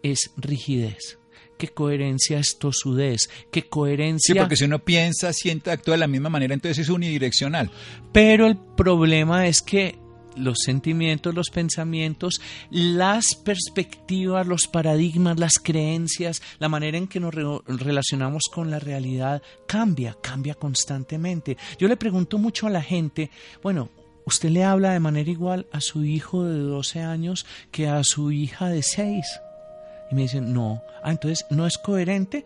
es 0.03 0.31
rigidez 0.37 1.17
que 1.61 1.67
coherencia 1.67 2.39
es 2.39 2.57
tosudez, 2.57 3.29
que 3.51 3.69
coherencia... 3.69 4.33
Sí, 4.33 4.39
porque 4.39 4.55
si 4.55 4.63
uno 4.63 4.83
piensa, 4.83 5.31
siente, 5.31 5.69
actúa 5.69 5.93
de 5.93 5.99
la 5.99 6.07
misma 6.07 6.29
manera, 6.29 6.55
entonces 6.55 6.79
es 6.79 6.89
unidireccional. 6.89 7.69
Pero 8.11 8.47
el 8.47 8.57
problema 8.57 9.45
es 9.45 9.61
que 9.61 10.00
los 10.35 10.59
sentimientos, 10.59 11.35
los 11.35 11.49
pensamientos, 11.49 12.41
las 12.69 13.35
perspectivas, 13.43 14.47
los 14.47 14.67
paradigmas, 14.67 15.39
las 15.39 15.59
creencias, 15.59 16.41
la 16.59 16.69
manera 16.69 16.97
en 16.97 17.07
que 17.07 17.19
nos 17.19 17.33
relacionamos 17.33 18.43
con 18.51 18.71
la 18.71 18.79
realidad 18.79 19.41
cambia, 19.67 20.17
cambia 20.21 20.55
constantemente. 20.55 21.57
Yo 21.77 21.87
le 21.87 21.97
pregunto 21.97 22.37
mucho 22.37 22.67
a 22.67 22.71
la 22.71 22.81
gente, 22.81 23.29
bueno, 23.61 23.89
usted 24.25 24.49
le 24.49 24.63
habla 24.63 24.93
de 24.93 24.99
manera 24.99 25.29
igual 25.29 25.67
a 25.71 25.81
su 25.81 26.03
hijo 26.03 26.43
de 26.43 26.59
12 26.59 27.01
años 27.01 27.45
que 27.71 27.87
a 27.87 28.03
su 28.03 28.31
hija 28.31 28.69
de 28.69 28.83
6. 28.83 29.25
Y 30.11 30.15
me 30.15 30.23
dicen, 30.23 30.53
no, 30.53 30.81
ah, 31.03 31.11
entonces 31.11 31.45
no 31.49 31.65
es 31.65 31.77
coherente. 31.77 32.45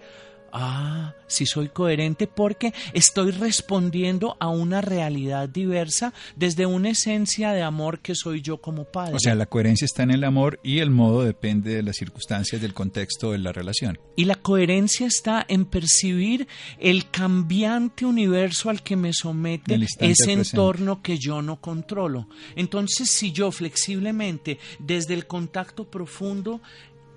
Ah, 0.56 1.14
si 1.28 1.46
soy 1.46 1.70
coherente 1.70 2.28
porque 2.28 2.74
estoy 2.94 3.32
respondiendo 3.32 4.38
a 4.40 4.48
una 4.48 4.82
realidad 4.82 5.50
diversa 5.50 6.14
desde 6.36 6.66
una 6.66 6.90
esencia 6.90 7.52
de 7.52 7.62
amor 7.62 8.00
que 8.00 8.16
soy 8.16 8.42
yo 8.42 8.58
como 8.58 8.86
padre. 8.86 9.16
O 9.16 9.20
sea, 9.20 9.36
la 9.36 9.46
coherencia 9.46 9.86
está 9.86 10.04
en 10.04 10.12
el 10.12 10.24
amor 10.24 10.60
y 10.64 10.80
el 10.80 10.90
modo 10.90 11.24
depende 11.24 11.76
de 11.76 11.84
las 11.84 11.98
circunstancias, 11.98 12.62
del 12.62 12.74
contexto 12.74 13.32
de 13.32 13.40
la 13.40 13.52
relación. 13.52 14.00
Y 14.16 14.26
la 14.26 14.36
coherencia 14.36 15.08
está 15.08 15.46
en 15.48 15.66
percibir 15.66 16.48
el 16.80 17.10
cambiante 17.10 18.06
universo 18.06 18.70
al 18.70 18.82
que 18.82 18.96
me 18.96 19.14
somete 19.14 19.80
ese 20.00 20.32
entorno 20.32 21.02
que 21.02 21.18
yo 21.18 21.42
no 21.42 21.60
controlo. 21.60 22.30
Entonces, 22.56 23.10
si 23.12 23.32
yo 23.32 23.52
flexiblemente, 23.52 24.60
desde 24.80 25.14
el 25.14 25.28
contacto 25.28 25.90
profundo, 25.90 26.62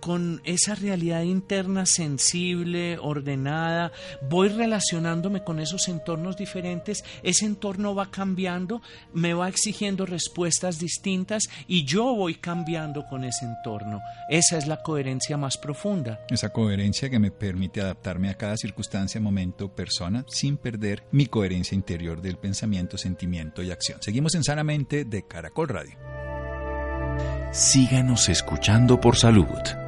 con 0.01 0.41
esa 0.45 0.75
realidad 0.75 1.23
interna 1.23 1.87
sensible, 1.87 2.99
ordenada, 2.99 3.93
voy 4.29 4.49
relacionándome 4.49 5.45
con 5.45 5.61
esos 5.61 5.89
entornos 5.89 6.37
diferentes, 6.37 7.05
ese 7.23 7.47
entorno 7.47 7.95
va 7.95 8.11
cambiando, 8.11 8.83
me 9.13 9.35
va 9.35 9.49
exigiendo 9.49 10.07
respuestas 10.07 10.79
distintas 10.79 11.45
y 11.67 11.85
yo 11.85 12.15
voy 12.15 12.35
cambiando 12.35 13.07
con 13.07 13.25
ese 13.25 13.45
entorno. 13.45 14.01
Esa 14.29 14.59
es 14.59 14.67
la 14.67 14.83
coherencia 14.83 15.37
más 15.37 15.57
profunda. 15.59 16.21
Esa 16.31 16.51
coherencia 16.51 17.11
que 17.11 17.19
me 17.19 17.31
permite 17.31 17.81
adaptarme 17.81 18.31
a 18.31 18.35
cada 18.35 18.57
circunstancia, 18.57 19.21
momento, 19.21 19.75
persona, 19.75 20.25
sin 20.29 20.57
perder 20.57 21.05
mi 21.11 21.27
coherencia 21.27 21.75
interior 21.75 22.21
del 22.21 22.37
pensamiento, 22.37 22.99
sentimiento 22.99 23.63
y 23.63 23.71
acción. 23.71 24.03
Seguimos 24.03 24.35
en 24.35 24.45
Sanamente 24.45 25.05
de 25.05 25.27
Caracol 25.27 25.69
Radio. 25.69 25.97
Síganos 27.53 28.29
escuchando 28.29 29.01
por 29.01 29.17
salud. 29.17 29.88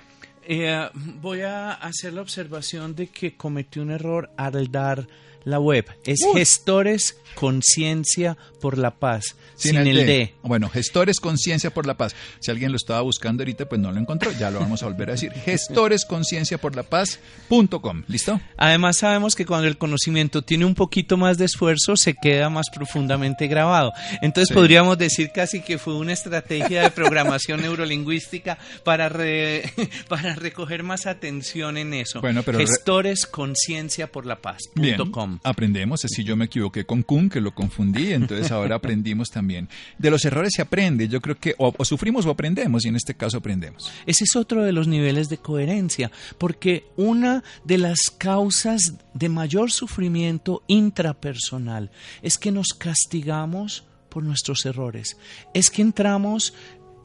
eh, 0.48 0.88
voy 1.20 1.40
a 1.40 1.72
hacer 1.72 2.12
la 2.12 2.22
observación 2.22 2.94
de 2.94 3.08
que 3.08 3.36
cometí 3.36 3.80
un 3.80 3.90
error 3.90 4.30
al 4.36 4.70
dar 4.70 5.06
la 5.46 5.58
web. 5.60 5.86
Es 6.04 6.18
Gestores 6.34 7.16
Conciencia 7.34 8.36
por 8.60 8.76
la 8.78 8.96
Paz. 8.96 9.36
Sin, 9.54 9.76
el, 9.76 10.06
D. 10.06 10.34
Bueno, 10.42 10.68
Gestores 10.68 11.20
Conciencia 11.20 11.72
por 11.72 11.86
la 11.86 11.96
Paz. 11.96 12.16
Si 12.40 12.50
alguien 12.50 12.72
lo 12.72 12.76
estaba 12.76 13.02
buscando 13.02 13.42
ahorita, 13.42 13.68
pues 13.68 13.80
no 13.80 13.92
lo 13.92 14.00
encontró. 14.00 14.32
Ya 14.32 14.50
lo 14.50 14.58
vamos 14.58 14.82
a 14.82 14.86
volver 14.86 15.10
a 15.10 15.12
decir. 15.12 15.30
Gestoresconcienciaporlapaz.com. 15.44 18.02
¿Listo? 18.08 18.40
Además, 18.56 18.96
sabemos 18.96 19.36
que 19.36 19.46
cuando 19.46 19.68
el 19.68 19.78
conocimiento 19.78 20.42
tiene 20.42 20.64
un 20.64 20.74
poquito 20.74 21.16
más 21.16 21.38
de 21.38 21.44
esfuerzo, 21.44 21.96
se 21.96 22.14
queda 22.14 22.50
más 22.50 22.66
profundamente 22.74 23.46
grabado. 23.46 23.92
Entonces, 24.22 24.52
podríamos 24.52 24.98
decir 24.98 25.30
casi 25.32 25.60
que 25.60 25.78
fue 25.78 25.94
una 25.94 26.12
estrategia 26.12 26.82
de 26.82 26.90
programación 26.90 27.60
neurolingüística 27.62 28.58
para, 28.82 29.08
para 30.08 30.34
recoger 30.34 30.82
más 30.82 31.06
atención 31.06 31.76
en 31.76 31.94
eso. 31.94 32.20
Bueno, 32.20 32.42
pero 32.42 32.58
Gestoresconcienciaporlapaz.com 32.58 35.35
aprendemos. 35.42 36.04
Así 36.04 36.24
yo 36.24 36.36
me 36.36 36.46
equivoqué 36.46 36.84
con 36.84 37.02
Kun, 37.02 37.28
que 37.28 37.40
lo 37.40 37.54
confundí, 37.54 38.12
entonces 38.12 38.50
ahora 38.50 38.76
aprendimos 38.76 39.30
también. 39.30 39.68
De 39.98 40.10
los 40.10 40.24
errores 40.24 40.52
se 40.54 40.62
aprende. 40.62 41.08
Yo 41.08 41.20
creo 41.20 41.36
que 41.36 41.54
o, 41.58 41.72
sufrimos 41.84 42.26
o 42.26 42.30
aprendemos, 42.30 42.84
y 42.84 42.88
en 42.88 42.96
este 42.96 43.14
caso 43.14 43.38
aprendemos. 43.38 43.90
Ese 44.06 44.24
es 44.24 44.36
otro 44.36 44.64
de 44.64 44.72
los 44.72 44.88
niveles 44.88 45.28
de 45.28 45.38
coherencia, 45.38 46.10
porque 46.38 46.86
una 46.96 47.42
de 47.64 47.78
las 47.78 47.98
causas 48.16 48.94
de 49.14 49.28
mayor 49.28 49.70
sufrimiento 49.70 50.62
intrapersonal 50.66 51.90
es 52.22 52.38
que 52.38 52.52
nos 52.52 52.68
castigamos 52.68 53.84
por 54.08 54.22
nuestros 54.22 54.64
errores. 54.64 55.16
Es 55.52 55.70
que 55.70 55.82
entramos 55.82 56.54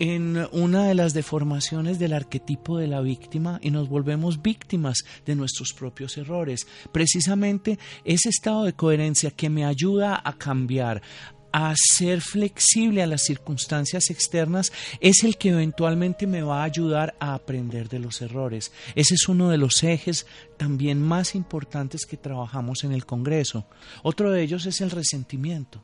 en 0.02 0.48
una 0.52 0.88
de 0.88 0.96
las 0.96 1.14
deformaciones 1.14 2.00
del 2.00 2.14
arquetipo 2.14 2.80
de 2.80 2.88
la 2.88 3.02
víctima 3.02 3.60
y 3.62 3.70
nos 3.70 3.88
volvemos 3.88 4.42
víctimas 4.42 5.04
de 5.28 5.36
nuestros 5.36 5.74
propios 5.74 6.18
errores. 6.18 6.66
Precisamente 6.92 7.78
ese 8.04 8.30
estado 8.30 8.64
de 8.64 8.74
coherencia 8.74 9.30
que 9.30 9.52
me 9.52 9.64
ayuda 9.64 10.20
a 10.26 10.34
cambiar, 10.40 11.04
a 11.52 11.76
ser 11.76 12.22
flexible 12.22 13.04
a 13.04 13.08
las 13.08 13.22
circunstancias 13.22 14.10
externas 14.10 14.72
es 15.02 15.24
el 15.24 15.38
que 15.38 15.50
eventualmente 15.50 16.26
me 16.26 16.42
va 16.42 16.62
a 16.62 16.66
ayudar 16.66 17.16
a 17.20 17.36
aprender 17.36 17.88
de 17.88 18.00
los 18.00 18.24
errores. 18.24 18.72
Ese 18.96 19.14
es 19.14 19.30
uno 19.30 19.50
de 19.50 19.60
los 19.60 19.84
ejes 19.84 20.26
también 20.58 21.00
más 21.00 21.36
importantes 21.36 22.08
que 22.08 22.18
trabajamos 22.18 22.84
en 22.84 22.92
el 22.92 23.06
Congreso. 23.06 23.68
Otro 24.02 24.32
de 24.32 24.42
ellos 24.42 24.66
es 24.66 24.82
el 24.82 24.90
resentimiento. 24.90 25.84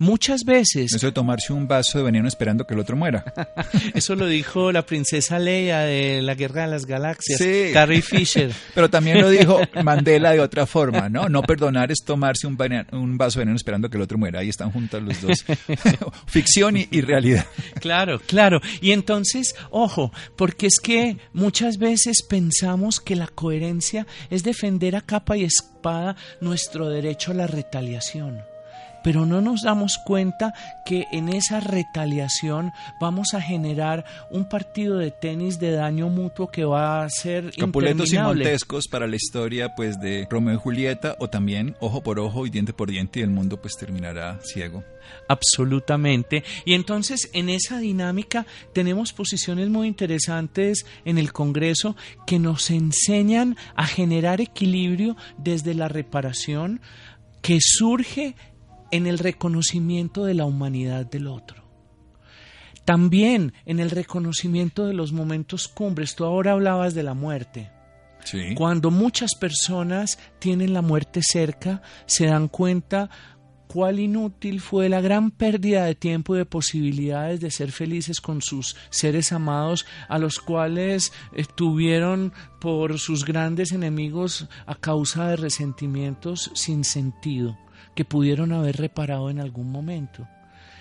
Muchas 0.00 0.44
veces. 0.46 0.94
Eso 0.94 1.08
de 1.08 1.12
tomarse 1.12 1.52
un 1.52 1.68
vaso 1.68 1.98
de 1.98 2.04
veneno 2.04 2.26
esperando 2.26 2.66
que 2.66 2.72
el 2.72 2.80
otro 2.80 2.96
muera. 2.96 3.22
Eso 3.94 4.16
lo 4.16 4.26
dijo 4.26 4.72
la 4.72 4.86
princesa 4.86 5.38
Leia 5.38 5.80
de 5.80 6.22
la 6.22 6.34
Guerra 6.34 6.62
de 6.62 6.68
las 6.68 6.86
Galaxias, 6.86 7.38
Carrie 7.74 8.00
Fisher. 8.00 8.50
Pero 8.74 8.88
también 8.88 9.20
lo 9.20 9.28
dijo 9.28 9.60
Mandela 9.84 10.32
de 10.32 10.40
otra 10.40 10.64
forma, 10.64 11.10
¿no? 11.10 11.28
No 11.28 11.42
perdonar 11.42 11.92
es 11.92 12.02
tomarse 12.02 12.46
un, 12.46 12.56
un 12.92 13.18
vaso 13.18 13.38
de 13.38 13.44
veneno 13.44 13.56
esperando 13.56 13.90
que 13.90 13.98
el 13.98 14.02
otro 14.02 14.16
muera. 14.16 14.40
Ahí 14.40 14.48
están 14.48 14.72
juntos 14.72 15.02
los 15.02 15.20
dos. 15.20 15.44
Ficción 16.26 16.78
y, 16.78 16.88
y 16.90 17.02
realidad. 17.02 17.44
Claro, 17.78 18.22
claro. 18.26 18.62
Y 18.80 18.92
entonces, 18.92 19.54
ojo, 19.68 20.14
porque 20.34 20.68
es 20.68 20.80
que 20.82 21.18
muchas 21.34 21.76
veces 21.76 22.22
pensamos 22.26 23.00
que 23.00 23.16
la 23.16 23.26
coherencia 23.26 24.06
es 24.30 24.44
defender 24.44 24.96
a 24.96 25.02
capa 25.02 25.36
y 25.36 25.44
espada 25.44 26.16
nuestro 26.40 26.88
derecho 26.88 27.32
a 27.32 27.34
la 27.34 27.46
retaliación 27.46 28.49
pero 29.02 29.26
no 29.26 29.40
nos 29.40 29.62
damos 29.62 29.98
cuenta 29.98 30.54
que 30.84 31.06
en 31.12 31.28
esa 31.28 31.60
retaliación 31.60 32.72
vamos 33.00 33.34
a 33.34 33.40
generar 33.40 34.04
un 34.30 34.48
partido 34.48 34.98
de 34.98 35.10
tenis 35.10 35.58
de 35.58 35.72
daño 35.72 36.08
mutuo 36.08 36.48
que 36.48 36.64
va 36.64 37.02
a 37.02 37.10
ser 37.10 37.52
Capuletos 37.56 38.12
y 38.12 38.18
Montescos 38.18 38.88
para 38.88 39.06
la 39.06 39.16
historia 39.16 39.74
pues 39.74 40.00
de 40.00 40.26
Romeo 40.30 40.54
y 40.54 40.58
Julieta 40.58 41.16
o 41.18 41.28
también 41.28 41.76
ojo 41.80 42.02
por 42.02 42.18
ojo 42.18 42.46
y 42.46 42.50
diente 42.50 42.72
por 42.72 42.90
diente 42.90 43.20
y 43.20 43.22
el 43.22 43.30
mundo 43.30 43.60
pues 43.60 43.76
terminará 43.76 44.38
ciego. 44.42 44.84
Absolutamente. 45.28 46.44
Y 46.64 46.74
entonces 46.74 47.30
en 47.32 47.48
esa 47.48 47.78
dinámica 47.78 48.46
tenemos 48.72 49.12
posiciones 49.12 49.68
muy 49.68 49.88
interesantes 49.88 50.86
en 51.04 51.18
el 51.18 51.32
Congreso 51.32 51.96
que 52.26 52.38
nos 52.38 52.70
enseñan 52.70 53.56
a 53.74 53.86
generar 53.86 54.40
equilibrio 54.40 55.16
desde 55.38 55.74
la 55.74 55.88
reparación 55.88 56.80
que 57.42 57.58
surge 57.60 58.34
en 58.90 59.06
el 59.06 59.18
reconocimiento 59.18 60.24
de 60.24 60.34
la 60.34 60.44
humanidad 60.44 61.06
del 61.06 61.26
otro. 61.26 61.64
También 62.84 63.52
en 63.66 63.78
el 63.78 63.90
reconocimiento 63.90 64.86
de 64.86 64.94
los 64.94 65.12
momentos 65.12 65.68
cumbres. 65.68 66.16
Tú 66.16 66.24
ahora 66.24 66.52
hablabas 66.52 66.94
de 66.94 67.02
la 67.02 67.14
muerte. 67.14 67.70
Cuando 68.56 68.90
muchas 68.90 69.34
personas 69.34 70.18
tienen 70.38 70.74
la 70.74 70.82
muerte 70.82 71.20
cerca, 71.22 71.82
se 72.06 72.26
dan 72.26 72.48
cuenta 72.48 73.08
cuál 73.66 74.00
inútil 74.00 74.60
fue 74.60 74.88
la 74.88 75.00
gran 75.00 75.30
pérdida 75.30 75.84
de 75.84 75.94
tiempo 75.94 76.34
y 76.34 76.38
de 76.38 76.44
posibilidades 76.44 77.40
de 77.40 77.50
ser 77.50 77.70
felices 77.70 78.20
con 78.20 78.42
sus 78.42 78.76
seres 78.90 79.32
amados, 79.32 79.86
a 80.08 80.18
los 80.18 80.40
cuales 80.40 81.12
tuvieron 81.54 82.32
por 82.60 82.98
sus 82.98 83.24
grandes 83.24 83.72
enemigos 83.72 84.48
a 84.66 84.74
causa 84.74 85.28
de 85.28 85.36
resentimientos 85.36 86.50
sin 86.54 86.84
sentido 86.84 87.56
que 87.94 88.04
pudieron 88.04 88.52
haber 88.52 88.76
reparado 88.76 89.30
en 89.30 89.40
algún 89.40 89.70
momento. 89.70 90.26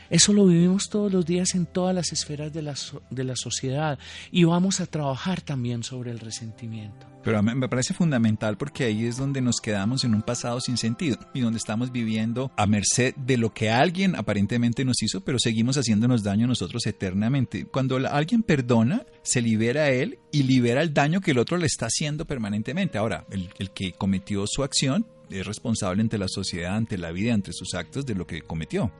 Eso 0.09 0.33
lo 0.33 0.47
vivimos 0.47 0.89
todos 0.89 1.11
los 1.11 1.25
días 1.25 1.53
en 1.53 1.67
todas 1.67 1.93
las 1.93 2.11
esferas 2.11 2.51
de 2.51 2.63
la, 2.63 2.73
de 3.11 3.23
la 3.23 3.35
sociedad 3.35 3.99
y 4.31 4.43
vamos 4.43 4.79
a 4.79 4.87
trabajar 4.87 5.41
también 5.41 5.83
sobre 5.83 6.09
el 6.09 6.19
resentimiento. 6.19 7.05
Pero 7.23 7.43
me 7.43 7.67
parece 7.67 7.93
fundamental 7.93 8.57
porque 8.57 8.85
ahí 8.85 9.05
es 9.05 9.17
donde 9.17 9.41
nos 9.41 9.57
quedamos 9.57 10.05
en 10.05 10.15
un 10.15 10.21
pasado 10.21 10.61
sin 10.61 10.77
sentido 10.77 11.17
y 11.33 11.41
donde 11.41 11.57
estamos 11.57 11.91
viviendo 11.91 12.51
a 12.55 12.65
merced 12.65 13.13
de 13.15 13.37
lo 13.37 13.53
que 13.53 13.69
alguien 13.69 14.15
aparentemente 14.15 14.85
nos 14.85 15.03
hizo, 15.03 15.21
pero 15.21 15.37
seguimos 15.37 15.77
haciéndonos 15.77 16.23
daño 16.23 16.47
nosotros 16.47 16.85
eternamente. 16.87 17.65
Cuando 17.65 17.97
alguien 17.97 18.41
perdona, 18.41 19.05
se 19.21 19.41
libera 19.41 19.83
a 19.83 19.89
él 19.89 20.17
y 20.31 20.43
libera 20.43 20.81
el 20.81 20.93
daño 20.93 21.19
que 21.19 21.31
el 21.31 21.39
otro 21.39 21.57
le 21.57 21.67
está 21.67 21.87
haciendo 21.87 22.25
permanentemente. 22.25 22.97
Ahora, 22.97 23.25
el 23.29 23.71
que 23.71 23.91
cometió 23.91 24.45
su 24.47 24.63
acción 24.63 25.05
es 25.29 25.45
responsable 25.45 26.01
ante 26.01 26.17
la 26.17 26.27
sociedad, 26.27 26.75
ante 26.75 26.97
la 26.97 27.11
vida, 27.11 27.33
ante 27.33 27.53
sus 27.53 27.73
actos 27.73 28.05
de 28.05 28.15
lo 28.15 28.25
que 28.25 28.41
cometió. 28.41 28.91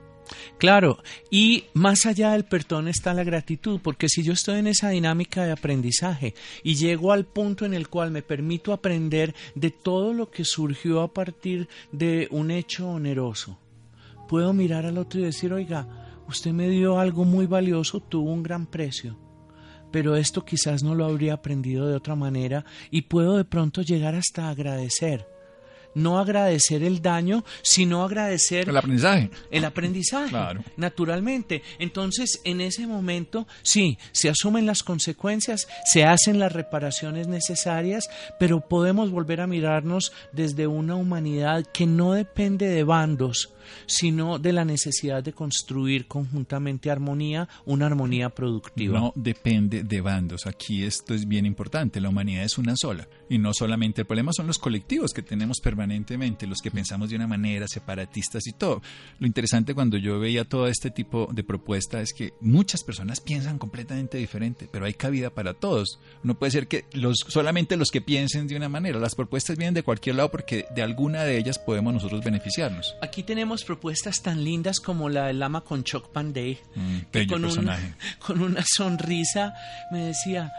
Claro, 0.58 0.98
y 1.30 1.64
más 1.74 2.06
allá 2.06 2.32
del 2.32 2.44
perdón 2.44 2.88
está 2.88 3.14
la 3.14 3.24
gratitud, 3.24 3.80
porque 3.82 4.08
si 4.08 4.22
yo 4.22 4.32
estoy 4.32 4.58
en 4.58 4.66
esa 4.66 4.90
dinámica 4.90 5.44
de 5.44 5.52
aprendizaje 5.52 6.34
y 6.62 6.74
llego 6.74 7.12
al 7.12 7.26
punto 7.26 7.64
en 7.64 7.74
el 7.74 7.88
cual 7.88 8.10
me 8.10 8.22
permito 8.22 8.72
aprender 8.72 9.34
de 9.54 9.70
todo 9.70 10.12
lo 10.12 10.30
que 10.30 10.44
surgió 10.44 11.02
a 11.02 11.12
partir 11.12 11.68
de 11.92 12.28
un 12.30 12.50
hecho 12.50 12.88
oneroso, 12.88 13.58
puedo 14.28 14.52
mirar 14.52 14.86
al 14.86 14.98
otro 14.98 15.20
y 15.20 15.24
decir, 15.24 15.52
oiga, 15.52 16.20
usted 16.28 16.52
me 16.52 16.68
dio 16.68 16.98
algo 16.98 17.24
muy 17.24 17.46
valioso, 17.46 18.00
tuvo 18.00 18.32
un 18.32 18.42
gran 18.42 18.66
precio, 18.66 19.18
pero 19.90 20.14
esto 20.14 20.44
quizás 20.44 20.84
no 20.84 20.94
lo 20.94 21.06
habría 21.06 21.34
aprendido 21.34 21.88
de 21.88 21.96
otra 21.96 22.14
manera 22.14 22.64
y 22.90 23.02
puedo 23.02 23.36
de 23.36 23.44
pronto 23.44 23.82
llegar 23.82 24.14
hasta 24.14 24.48
agradecer 24.48 25.26
no 25.94 26.18
agradecer 26.18 26.82
el 26.82 27.02
daño, 27.02 27.44
sino 27.62 28.04
agradecer 28.04 28.68
el 28.68 28.76
aprendizaje. 28.76 29.30
El 29.50 29.64
aprendizaje, 29.64 30.36
naturalmente. 30.76 31.62
Entonces, 31.78 32.40
en 32.44 32.60
ese 32.60 32.86
momento, 32.86 33.46
sí, 33.62 33.98
se 34.12 34.28
asumen 34.28 34.66
las 34.66 34.82
consecuencias, 34.82 35.68
se 35.84 36.04
hacen 36.04 36.38
las 36.38 36.52
reparaciones 36.52 37.28
necesarias, 37.28 38.08
pero 38.38 38.60
podemos 38.60 39.10
volver 39.10 39.40
a 39.40 39.46
mirarnos 39.46 40.12
desde 40.32 40.66
una 40.66 40.94
humanidad 40.94 41.66
que 41.72 41.86
no 41.86 42.12
depende 42.12 42.66
de 42.66 42.84
bandos, 42.84 43.52
sino 43.86 44.38
de 44.38 44.52
la 44.52 44.64
necesidad 44.64 45.22
de 45.22 45.32
construir 45.32 46.06
conjuntamente 46.06 46.90
armonía, 46.90 47.48
una 47.64 47.86
armonía 47.86 48.30
productiva. 48.30 48.98
No 48.98 49.12
depende 49.14 49.84
de 49.84 50.00
bandos. 50.00 50.46
Aquí 50.46 50.84
esto 50.84 51.14
es 51.14 51.26
bien 51.26 51.46
importante. 51.46 52.00
La 52.00 52.08
humanidad 52.08 52.44
es 52.44 52.58
una 52.58 52.74
sola. 52.76 53.08
Y 53.28 53.38
no 53.38 53.52
solamente 53.54 54.02
el 54.02 54.06
problema 54.06 54.32
son 54.32 54.46
los 54.46 54.58
colectivos 54.58 55.12
que 55.12 55.22
tenemos 55.22 55.60
permanentemente, 55.60 55.79
los 56.46 56.60
que 56.60 56.70
pensamos 56.70 57.10
de 57.10 57.16
una 57.16 57.26
manera, 57.26 57.66
separatistas 57.68 58.46
y 58.46 58.52
todo. 58.52 58.82
Lo 59.18 59.26
interesante 59.26 59.74
cuando 59.74 59.96
yo 59.96 60.18
veía 60.18 60.44
todo 60.44 60.66
este 60.66 60.90
tipo 60.90 61.28
de 61.32 61.44
propuesta 61.44 62.00
es 62.00 62.12
que 62.12 62.32
muchas 62.40 62.82
personas 62.82 63.20
piensan 63.20 63.58
completamente 63.58 64.18
diferente, 64.18 64.68
pero 64.70 64.84
hay 64.84 64.94
cabida 64.94 65.30
para 65.30 65.54
todos. 65.54 65.98
No 66.22 66.38
puede 66.38 66.52
ser 66.52 66.68
que 66.68 66.84
los, 66.92 67.18
solamente 67.28 67.76
los 67.76 67.90
que 67.90 68.00
piensen 68.00 68.46
de 68.46 68.56
una 68.56 68.68
manera. 68.68 68.98
Las 68.98 69.14
propuestas 69.14 69.56
vienen 69.56 69.74
de 69.74 69.82
cualquier 69.82 70.16
lado 70.16 70.30
porque 70.30 70.66
de 70.74 70.82
alguna 70.82 71.24
de 71.24 71.38
ellas 71.38 71.58
podemos 71.58 71.94
nosotros 71.94 72.22
beneficiarnos. 72.24 72.94
Aquí 73.02 73.22
tenemos 73.22 73.64
propuestas 73.64 74.22
tan 74.22 74.44
lindas 74.44 74.80
como 74.80 75.08
la 75.08 75.26
del 75.26 75.38
lama 75.38 75.62
con 75.62 75.84
Chuck 75.84 76.08
Panday, 76.10 76.58
mm, 76.74 76.98
que 77.10 77.26
con, 77.26 77.42
con 78.18 78.40
una 78.40 78.64
sonrisa 78.66 79.54
me 79.90 80.06
decía, 80.06 80.52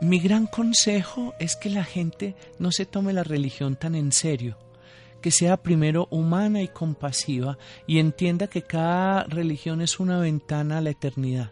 mi 0.00 0.18
gran 0.18 0.46
consejo 0.46 1.34
es 1.38 1.56
que 1.56 1.70
la 1.70 1.84
gente 1.84 2.34
no 2.58 2.72
se 2.72 2.86
tome 2.86 3.12
la 3.12 3.24
religión 3.24 3.76
tan 3.76 3.94
en 3.94 4.12
serio, 4.12 4.58
que 5.24 5.30
sea 5.30 5.56
primero 5.56 6.06
humana 6.10 6.60
y 6.60 6.68
compasiva 6.68 7.56
y 7.86 7.98
entienda 7.98 8.46
que 8.46 8.60
cada 8.60 9.24
religión 9.24 9.80
es 9.80 9.98
una 9.98 10.18
ventana 10.18 10.76
a 10.76 10.80
la 10.82 10.90
eternidad. 10.90 11.50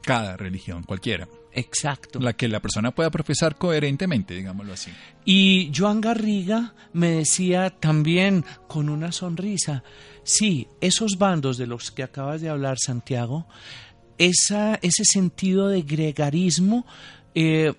Cada 0.00 0.38
religión, 0.38 0.82
cualquiera. 0.82 1.28
Exacto. 1.52 2.20
La 2.20 2.32
que 2.32 2.48
la 2.48 2.60
persona 2.60 2.94
pueda 2.94 3.10
profesar 3.10 3.56
coherentemente, 3.56 4.32
digámoslo 4.32 4.72
así. 4.72 4.90
Y 5.26 5.70
Joan 5.76 6.00
Garriga 6.00 6.74
me 6.94 7.10
decía 7.10 7.68
también 7.68 8.46
con 8.66 8.88
una 8.88 9.12
sonrisa, 9.12 9.84
sí, 10.22 10.66
esos 10.80 11.18
bandos 11.18 11.58
de 11.58 11.66
los 11.66 11.90
que 11.90 12.02
acabas 12.02 12.40
de 12.40 12.48
hablar, 12.48 12.78
Santiago, 12.78 13.46
esa, 14.16 14.76
ese 14.76 15.04
sentido 15.04 15.68
de 15.68 15.82
gregarismo 15.82 16.86
eh, 17.34 17.74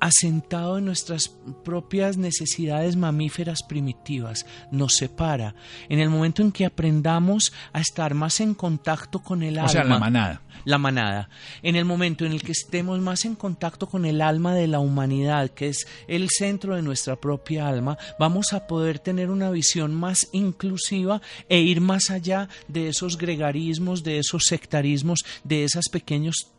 asentado 0.00 0.78
en 0.78 0.86
nuestras 0.86 1.28
propias 1.64 2.16
necesidades 2.16 2.96
mamíferas 2.96 3.62
primitivas, 3.62 4.46
nos 4.70 4.96
separa. 4.96 5.54
En 5.88 6.00
el 6.00 6.10
momento 6.10 6.42
en 6.42 6.52
que 6.52 6.66
aprendamos 6.66 7.52
a 7.72 7.80
estar 7.80 8.14
más 8.14 8.40
en 8.40 8.54
contacto 8.54 9.20
con 9.20 9.42
el 9.42 9.58
alma. 9.58 9.70
O 9.70 9.72
sea, 9.72 9.84
la 9.84 9.98
manada 9.98 10.42
la 10.64 10.78
manada. 10.78 11.28
En 11.62 11.76
el 11.76 11.84
momento 11.84 12.24
en 12.24 12.32
el 12.32 12.42
que 12.42 12.52
estemos 12.52 12.98
más 13.00 13.24
en 13.24 13.34
contacto 13.34 13.88
con 13.88 14.04
el 14.04 14.20
alma 14.20 14.54
de 14.54 14.66
la 14.66 14.80
humanidad, 14.80 15.50
que 15.50 15.68
es 15.68 15.86
el 16.08 16.28
centro 16.30 16.76
de 16.76 16.82
nuestra 16.82 17.16
propia 17.16 17.68
alma, 17.68 17.98
vamos 18.18 18.52
a 18.52 18.66
poder 18.66 18.98
tener 18.98 19.30
una 19.30 19.50
visión 19.50 19.94
más 19.94 20.28
inclusiva 20.32 21.20
e 21.48 21.60
ir 21.60 21.80
más 21.80 22.10
allá 22.10 22.48
de 22.68 22.88
esos 22.88 23.18
gregarismos, 23.18 24.02
de 24.02 24.18
esos 24.18 24.44
sectarismos, 24.44 25.20
de 25.44 25.64
esos 25.64 25.86
pequeños 25.90 26.50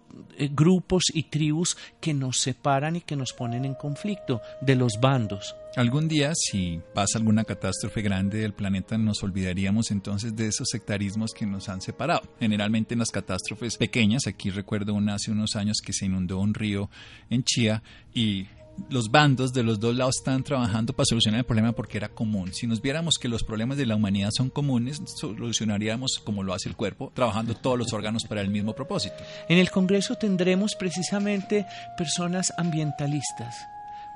grupos 0.52 1.04
y 1.14 1.24
tribus 1.24 1.78
que 2.00 2.14
nos 2.14 2.38
separan 2.38 2.96
y 2.96 3.02
que 3.02 3.16
nos 3.16 3.34
ponen 3.34 3.66
en 3.66 3.76
conflicto, 3.76 4.42
de 4.62 4.76
los 4.76 5.00
bandos. 5.00 5.56
Algún 5.76 6.10
día, 6.10 6.34
si 6.36 6.82
pasa 6.94 7.18
alguna 7.18 7.46
catástrofe 7.46 8.02
grande 8.02 8.40
del 8.40 8.54
planeta, 8.54 8.98
nos 8.98 9.24
olvidaríamos 9.24 9.90
entonces 9.92 10.36
de 10.36 10.48
esos 10.48 10.68
sectarismos 10.70 11.32
que 11.32 11.46
nos 11.46 11.70
han 11.70 11.82
separado. 11.82 12.24
Generalmente 12.40 12.94
en 12.94 13.00
las 13.00 13.10
catástrofes 13.10 13.78
pequeñas, 13.78 14.28
aquí 14.28 14.50
recuerdo 14.50 14.94
una 14.94 15.16
hace 15.16 15.32
unos 15.32 15.56
años 15.56 15.78
que 15.84 15.94
se 15.94 16.08
inundó 16.08 16.40
un 16.40 16.54
río 16.54 16.90
en 17.30 17.44
Chía 17.44 17.84
y 18.14 18.48
los 18.90 19.12
bandos 19.12 19.54
de 19.54 19.64
los 19.64 19.80
dos 19.80 19.96
lados 19.96 20.18
están 20.18 20.44
trabajando 20.44 20.94
para 20.94 21.06
solucionar 21.06 21.40
el 21.40 21.46
problema 21.46 21.72
porque 21.72 21.98
era 21.98 22.10
común. 22.10 22.54
Si 22.54 22.68
nos 22.68 22.82
viéramos 22.82 23.18
que 23.18 23.28
los 23.28 23.44
problemas 23.44 23.78
de 23.78 23.86
la 23.86 23.96
humanidad 23.96 24.32
son 24.32 24.50
comunes, 24.50 25.02
solucionaríamos 25.06 26.22
como 26.24 26.44
lo 26.44 26.54
hace 26.54 26.70
el 26.70 26.76
cuerpo, 26.76 27.12
trabajando 27.14 27.56
todos 27.56 27.78
los 27.78 27.94
órganos 27.94 28.26
para 28.26 28.42
el 28.42 28.50
mismo 28.50 28.74
propósito. 28.74 29.16
En 29.48 29.58
el 29.58 29.70
Congreso 29.70 30.16
tendremos 30.16 30.76
precisamente 30.76 31.66
personas 31.98 32.54
ambientalistas 32.58 33.56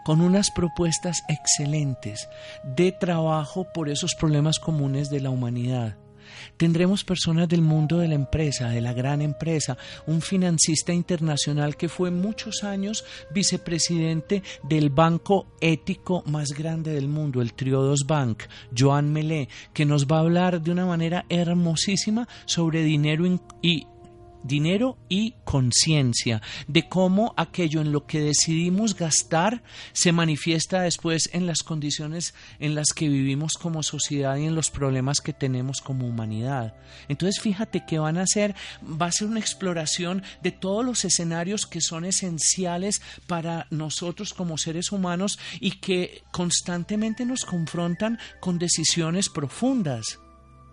con 0.04 0.22
unas 0.22 0.52
propuestas 0.52 1.24
excelentes 1.28 2.30
de 2.64 2.92
trabajo 2.92 3.66
por 3.74 3.90
esos 3.90 4.14
problemas 4.14 4.60
comunes 4.60 5.10
de 5.10 5.20
la 5.20 5.32
humanidad. 5.32 5.98
Tendremos 6.58 7.04
personas 7.04 7.48
del 7.48 7.62
mundo 7.62 7.98
de 7.98 8.08
la 8.08 8.16
empresa, 8.16 8.70
de 8.70 8.82
la 8.82 8.94
gran 8.94 9.22
empresa, 9.22 9.78
un 10.08 10.22
financista 10.22 10.94
internacional 10.94 11.78
que 11.78 11.90
fue 11.90 12.12
muchos 12.12 12.64
años 12.64 13.06
vicepresidente 13.32 14.44
del 14.64 14.90
banco 14.90 15.48
ético 15.62 16.24
más 16.26 16.50
grande 16.50 16.94
del 16.94 17.08
mundo, 17.08 17.42
el 17.42 17.54
Triodos 17.54 18.06
Bank, 18.08 18.44
Joan 18.78 19.12
Melé, 19.12 19.50
que 19.74 19.86
nos 19.86 20.08
va 20.08 20.18
a 20.18 20.22
hablar 20.22 20.62
de 20.62 20.72
una 20.72 20.86
manera 20.86 21.26
hermosísima 21.30 22.28
sobre 22.46 22.84
dinero 22.84 23.26
y 23.62 23.88
dinero 24.46 24.98
y 25.10 25.36
conciencia, 25.44 26.42
de 26.68 26.88
cómo 26.88 27.34
aquello 27.38 27.82
en 27.82 27.92
lo 27.92 28.06
que 28.06 28.20
decidimos 28.20 28.96
gastar 28.96 29.64
se 29.94 30.12
manifiesta 30.12 30.82
después 30.82 31.30
en 31.34 31.48
las 31.48 31.64
condiciones 31.64 32.34
en 32.60 32.76
las 32.76 32.88
que 32.96 33.10
vivimos 33.10 33.54
como 33.54 33.84
sociedad 33.84 34.38
y 34.38 34.46
en 34.46 34.56
los 34.56 34.70
problemas 34.70 35.22
que 35.22 35.34
tenemos 35.34 35.82
como 35.82 36.08
humanidad. 36.08 36.76
Entonces 37.08 37.42
fíjate 37.42 37.86
que 37.86 38.00
van 38.00 38.18
a 38.18 38.28
ser, 38.28 38.56
va 38.84 39.08
a 39.08 39.12
ser 39.12 39.28
una 39.28 39.40
exploración 39.40 40.24
de 40.42 40.52
todos 40.52 40.86
los 40.86 41.06
escenarios 41.06 41.66
que 41.66 41.82
son 41.82 42.06
esenciales 42.06 43.02
para 43.28 43.68
nosotros 43.70 44.34
como 44.34 44.58
seres 44.58 44.92
humanos 44.92 45.40
y 45.60 45.72
que 45.72 46.24
constantemente 46.32 47.26
nos 47.26 47.46
confrontan 47.46 48.20
con 48.40 48.60
decisiones 48.60 49.30
profundas. 49.30 50.20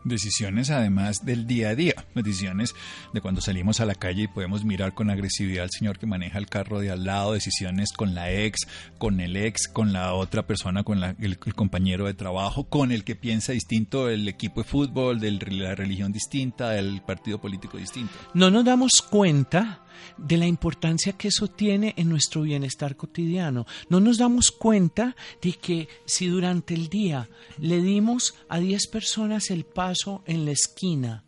Decisiones 0.05 0.71
además 0.71 1.25
del 1.25 1.47
día 1.47 1.71
a 1.71 1.75
día, 1.77 1.95
decisiones 2.15 2.75
de 3.13 3.21
cuando 3.21 3.41
salimos 3.41 3.81
a 3.81 3.87
la 3.87 3.95
calle 3.95 4.23
y 4.23 4.29
podemos 4.29 4.65
mirar 4.65 4.95
con 4.95 5.11
agresividad 5.11 5.65
al 5.65 5.71
señor 5.71 5.99
que 5.99 6.07
maneja 6.07 6.39
el 6.39 6.49
carro 6.49 6.81
de 6.81 6.91
al 6.91 7.05
lado, 7.05 7.35
decisiones 7.35 7.93
con 7.93 8.15
la 8.15 8.33
ex, 8.33 8.67
con 8.99 9.21
el 9.21 9.37
ex, 9.37 9.69
con 9.69 9.93
la 9.93 10.15
otra 10.15 10.45
persona, 10.45 10.83
con 10.83 11.03
el, 11.05 11.17
el, 11.21 11.55
compañero 11.55 12.07
de 12.07 12.15
trabajo, 12.15 12.65
con 12.65 12.91
el 12.91 13.05
que 13.05 13.15
piensa 13.15 13.53
distinto, 13.53 14.09
el 14.09 14.27
equipo 14.27 14.63
de 14.63 14.69
fútbol, 14.69 15.21
de 15.21 15.31
la 15.31 15.75
religión 15.77 16.13
distinta, 16.13 16.71
del 16.71 17.01
partido 17.03 17.41
político 17.41 17.77
distinto. 17.77 18.13
No 18.35 18.51
nos 18.51 18.65
damos 18.65 19.03
cuenta 19.03 19.83
de 20.17 20.37
la 20.37 20.47
importancia 20.47 21.13
que 21.13 21.29
eso 21.29 21.49
tiene 21.49 21.95
en 21.97 22.09
nuestro 22.09 22.43
bienestar 22.43 22.97
cotidiano. 22.97 23.67
No 23.89 24.01
nos 24.01 24.19
damos 24.19 24.51
cuenta 24.51 25.15
de 25.41 25.53
que 25.53 25.89
si 26.07 26.27
durante 26.27 26.75
el 26.75 26.89
día 26.89 27.29
le 27.59 27.81
dimos 27.81 28.35
a 28.49 28.59
10 28.59 28.87
personas 28.89 29.51
el 29.51 29.65
paso 29.65 29.92
en 30.27 30.45
la 30.45 30.53
esquina, 30.53 31.25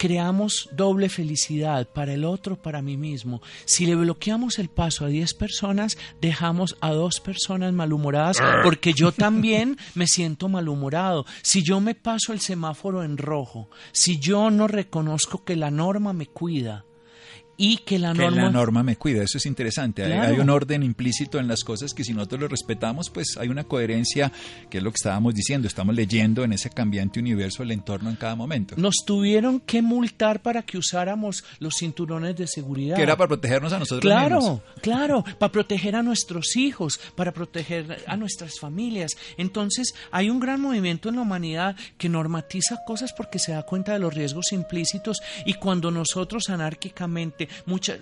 creamos 0.00 0.70
doble 0.72 1.10
felicidad 1.10 1.86
para 1.88 2.14
el 2.14 2.24
otro, 2.24 2.60
para 2.60 2.80
mí 2.80 2.96
mismo. 2.96 3.42
Si 3.66 3.84
le 3.84 3.94
bloqueamos 3.94 4.58
el 4.58 4.70
paso 4.70 5.04
a 5.04 5.08
10 5.08 5.34
personas, 5.34 5.98
dejamos 6.22 6.76
a 6.80 6.92
dos 6.92 7.20
personas 7.20 7.74
malhumoradas 7.74 8.38
porque 8.64 8.94
yo 8.94 9.12
también 9.12 9.76
me 9.94 10.06
siento 10.06 10.48
malhumorado. 10.48 11.26
Si 11.42 11.62
yo 11.62 11.80
me 11.80 11.94
paso 11.94 12.32
el 12.32 12.40
semáforo 12.40 13.02
en 13.04 13.18
rojo, 13.18 13.68
si 13.92 14.18
yo 14.18 14.50
no 14.50 14.68
reconozco 14.68 15.44
que 15.44 15.56
la 15.56 15.70
norma 15.70 16.14
me 16.14 16.26
cuida, 16.26 16.86
y 17.62 17.76
que 17.76 17.98
la 17.98 18.14
norma... 18.14 18.36
Que 18.36 18.42
la 18.44 18.50
norma 18.50 18.82
me 18.82 18.96
cuida, 18.96 19.22
eso 19.22 19.36
es 19.36 19.44
interesante. 19.44 20.02
Hay, 20.02 20.38
un 20.38 20.48
orden 20.48 20.82
implícito 20.82 21.38
en 21.38 21.46
las 21.46 21.62
cosas 21.62 21.92
que 21.92 22.04
si 22.04 22.14
nosotros 22.14 22.40
lo 22.40 22.48
respetamos, 22.48 23.10
pues 23.10 23.36
hay 23.38 23.48
una 23.48 23.64
coherencia, 23.64 24.32
que 24.70 24.78
es 24.78 24.82
lo 24.82 24.90
que 24.90 24.96
estábamos 24.96 25.34
diciendo, 25.34 25.68
estamos 25.68 25.94
leyendo 25.94 26.42
en 26.42 26.54
ese 26.54 26.70
cambiante 26.70 27.20
universo 27.20 27.62
el 27.62 27.72
entorno 27.72 28.08
en 28.08 28.16
cada 28.16 28.34
momento. 28.34 28.76
Nos 28.78 29.04
tuvieron 29.04 29.60
que 29.60 29.82
multar 29.82 30.40
para 30.40 30.62
que 30.62 30.78
usáramos 30.78 31.44
los 31.58 31.74
cinturones 31.78 32.34
de 32.34 32.46
seguridad. 32.46 32.96
Que 32.96 33.02
era 33.02 33.18
para 33.18 33.28
protegernos 33.28 33.74
a 33.74 33.78
nosotros 33.78 34.10
claro, 34.10 34.36
mismos. 34.36 34.60
Claro, 34.80 35.22
claro, 35.22 35.36
para 35.38 35.52
proteger 35.52 35.96
a 35.96 36.02
nuestros 36.02 36.56
hijos, 36.56 36.98
para 37.14 37.30
proteger 37.30 38.02
a 38.06 38.16
nuestras 38.16 38.58
familias. 38.58 39.18
Entonces, 39.36 39.94
hay 40.10 40.30
un 40.30 40.40
gran 40.40 40.62
movimiento 40.62 41.10
en 41.10 41.16
la 41.16 41.20
humanidad 41.20 41.76
que 41.98 42.08
normatiza 42.08 42.80
cosas 42.86 43.12
porque 43.12 43.38
se 43.38 43.52
da 43.52 43.64
cuenta 43.64 43.92
de 43.92 43.98
los 43.98 44.14
riesgos 44.14 44.52
implícitos 44.52 45.20
y 45.44 45.52
cuando 45.54 45.90
nosotros 45.90 46.48
anárquicamente 46.48 47.49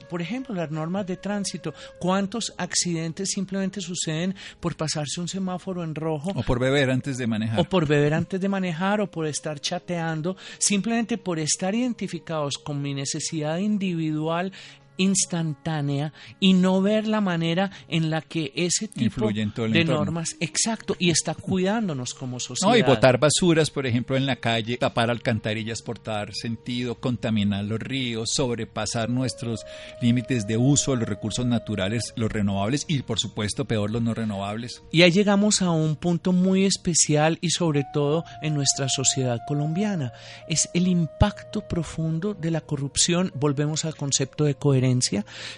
por 0.08 0.22
ejemplo, 0.22 0.54
las 0.54 0.70
normas 0.70 1.06
de 1.06 1.16
tránsito, 1.16 1.74
cuántos 1.98 2.52
accidentes 2.56 3.30
simplemente 3.30 3.80
suceden 3.80 4.34
por 4.60 4.76
pasarse 4.76 5.20
un 5.20 5.28
semáforo 5.28 5.84
en 5.84 5.94
rojo. 5.94 6.32
O 6.34 6.42
por 6.42 6.58
beber 6.58 6.90
antes 6.90 7.18
de 7.18 7.26
manejar. 7.26 7.60
O 7.60 7.64
por 7.64 7.86
beber 7.86 8.14
antes 8.14 8.40
de 8.40 8.48
manejar, 8.48 9.00
o 9.00 9.10
por 9.10 9.26
estar 9.26 9.60
chateando, 9.60 10.36
simplemente 10.58 11.18
por 11.18 11.38
estar 11.38 11.74
identificados 11.74 12.58
con 12.58 12.80
mi 12.82 12.94
necesidad 12.94 13.58
individual 13.58 14.52
instantánea 14.98 16.12
y 16.38 16.52
no 16.52 16.82
ver 16.82 17.08
la 17.08 17.20
manera 17.20 17.70
en 17.88 18.10
la 18.10 18.20
que 18.20 18.52
ese 18.54 18.88
tipo 18.88 19.30
de 19.30 19.84
normas, 19.84 20.36
exacto, 20.40 20.96
y 20.98 21.10
está 21.10 21.34
cuidándonos 21.34 22.12
como 22.12 22.38
sociedad. 22.38 22.70
No, 22.70 22.76
y 22.76 22.82
botar 22.82 23.18
basuras, 23.18 23.70
por 23.70 23.86
ejemplo, 23.86 24.16
en 24.16 24.26
la 24.26 24.36
calle, 24.36 24.76
tapar 24.76 25.10
alcantarillas 25.10 25.80
por 25.80 26.02
dar 26.02 26.34
sentido, 26.34 26.96
contaminar 26.96 27.64
los 27.64 27.78
ríos, 27.78 28.30
sobrepasar 28.34 29.08
nuestros 29.08 29.64
límites 30.02 30.46
de 30.46 30.56
uso 30.56 30.92
de 30.92 30.98
los 30.98 31.08
recursos 31.08 31.46
naturales, 31.46 32.12
los 32.16 32.30
renovables 32.30 32.84
y, 32.88 33.02
por 33.02 33.18
supuesto, 33.18 33.64
peor, 33.64 33.90
los 33.90 34.02
no 34.02 34.14
renovables. 34.14 34.82
Y 34.90 35.02
ahí 35.02 35.12
llegamos 35.12 35.62
a 35.62 35.70
un 35.70 35.96
punto 35.96 36.32
muy 36.32 36.64
especial 36.64 37.38
y 37.40 37.50
sobre 37.50 37.84
todo 37.92 38.24
en 38.42 38.54
nuestra 38.54 38.88
sociedad 38.88 39.38
colombiana. 39.46 40.12
Es 40.48 40.68
el 40.74 40.88
impacto 40.88 41.66
profundo 41.68 42.34
de 42.34 42.50
la 42.50 42.60
corrupción. 42.60 43.32
Volvemos 43.34 43.84
al 43.84 43.94
concepto 43.94 44.44
de 44.44 44.56
coherencia 44.56 44.87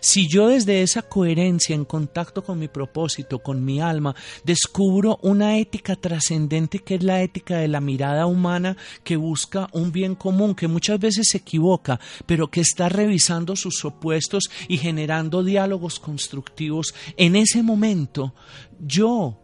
si 0.01 0.29
yo 0.29 0.49
desde 0.49 0.83
esa 0.83 1.03
coherencia 1.03 1.75
en 1.75 1.85
contacto 1.85 2.43
con 2.43 2.59
mi 2.59 2.69
propósito, 2.69 3.38
con 3.38 3.64
mi 3.64 3.81
alma, 3.81 4.14
descubro 4.45 5.19
una 5.23 5.59
ética 5.59 5.97
trascendente 5.97 6.81
que 6.81 6.97
es 6.97 7.03
la 7.03 7.23
ética 7.23 7.59
de 7.59 7.69
la 7.69 7.81
mirada 7.81 8.27
humana 8.27 8.77
que 9.05 9.16
busca 9.16 9.69
un 9.73 9.93
bien 9.93 10.14
común, 10.14 10.55
que 10.55 10.69
muchas 10.69 10.99
veces 10.99 11.29
se 11.31 11.38
equivoca, 11.38 12.01
pero 12.27 12.49
que 12.49 12.61
está 12.61 12.88
revisando 12.88 13.57
sus 13.57 13.85
opuestos 13.85 14.51
y 14.69 14.79
generando 14.79 15.43
diálogos 15.45 16.01
constructivos, 16.01 16.95
en 17.16 17.37
ese 17.37 17.62
momento 17.62 18.35
yo 18.81 19.38